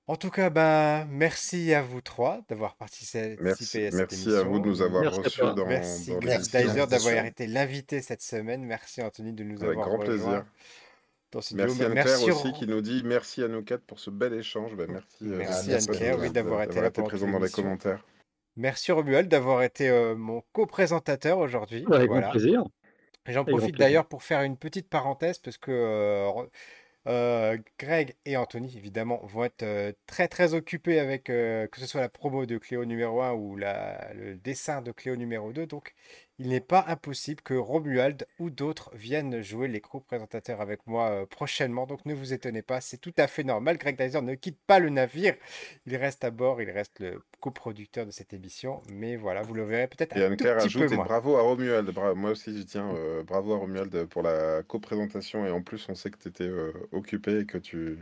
[0.08, 4.44] En tout cas, ben, merci à vous trois d'avoir participé Merci, à cette merci à
[4.44, 8.02] vous de nous avoir Merci à reçus dans, Merci dans Greg Merci d'avoir été l'invité
[8.02, 8.66] cette semaine.
[8.66, 10.46] Merci Anthony de nous Avec avoir grand plaisir.
[11.32, 11.64] dans ce duo.
[11.64, 14.34] Merci Mais Anne-Claire Merci, aussi qui nous dit merci à nous quatre pour ce bel
[14.34, 14.76] échange.
[14.76, 18.06] Ben, merci, euh, merci merci merci Anne-Claire, oui, d'avoir été là présent dans les commentaires.
[18.56, 21.86] Merci Romuald d'avoir été euh, mon co-présentateur aujourd'hui.
[21.92, 22.30] Avec grand Voilà.
[22.32, 22.64] plaisir.
[23.28, 26.30] J'en Avec profite d'ailleurs pour faire une petite parenthèse parce que euh,
[27.08, 32.10] euh, Greg et Anthony, évidemment, vont être très très occupés avec que ce soit la
[32.10, 35.66] promo de Cléo numéro 1 ou la, le dessin de Cléo numéro 2.
[35.66, 35.94] Donc,
[36.40, 41.26] il n'est pas impossible que Romuald ou d'autres viennent jouer les co-présentateurs avec moi euh,
[41.26, 41.86] prochainement.
[41.86, 43.78] Donc ne vous étonnez pas, c'est tout à fait normal.
[43.78, 45.36] Greg Dyser ne quitte pas le navire.
[45.86, 48.82] Il reste à bord, il reste le coproducteur de cette émission.
[48.90, 51.06] Mais voilà, vous le verrez peut-être un tout petit peu et moins.
[51.06, 51.90] bravo à Romuald.
[51.92, 55.46] Bra- moi aussi, je tiens euh, bravo à Romuald pour la coprésentation.
[55.46, 56.50] Et en plus, on sait que tu étais
[56.92, 57.98] occupé et que tu.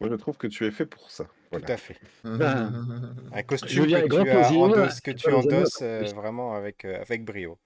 [0.00, 1.26] Moi, je trouve que tu es fait pour ça.
[1.50, 1.96] Tout à fait.
[2.24, 4.60] Ben, Un costume que tu as plaisir.
[4.60, 7.58] endosse- que et tu endosses en euh, vraiment avec, euh, avec brio.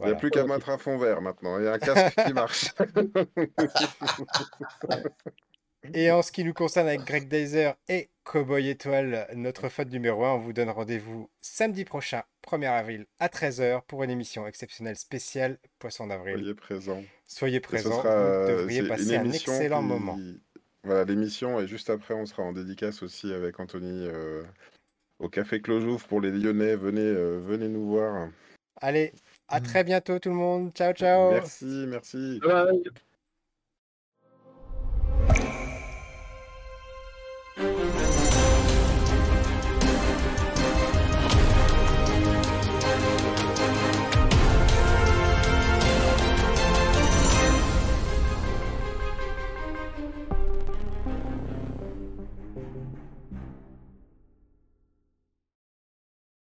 [0.00, 1.58] Il n'y a plus qu'à mettre un fond vert maintenant.
[1.58, 2.74] Il y a un casque qui marche.
[5.94, 10.24] Et en ce qui nous concerne avec Greg Dyser et Cowboy Étoile, notre faute numéro
[10.24, 14.96] 1, on vous donne rendez-vous samedi prochain, 1er avril, à 13h, pour une émission exceptionnelle
[14.96, 16.34] spéciale Poisson d'avril.
[16.36, 17.02] Soyez présents.
[17.26, 20.18] Soyez présents, sera vous devriez passer une un émission excellent qui- moment.
[20.84, 21.60] Voilà, l'émission.
[21.60, 24.42] Et juste après, on sera en dédicace aussi avec Anthony euh,
[25.18, 26.76] au Café Clojouf pour les Lyonnais.
[26.76, 28.28] Venez, euh, venez nous voir.
[28.80, 29.12] Allez,
[29.48, 29.64] à Mm.
[29.64, 30.72] très bientôt tout le monde.
[30.74, 32.40] Ciao, ciao Merci, merci.
[32.40, 32.82] Bye bye.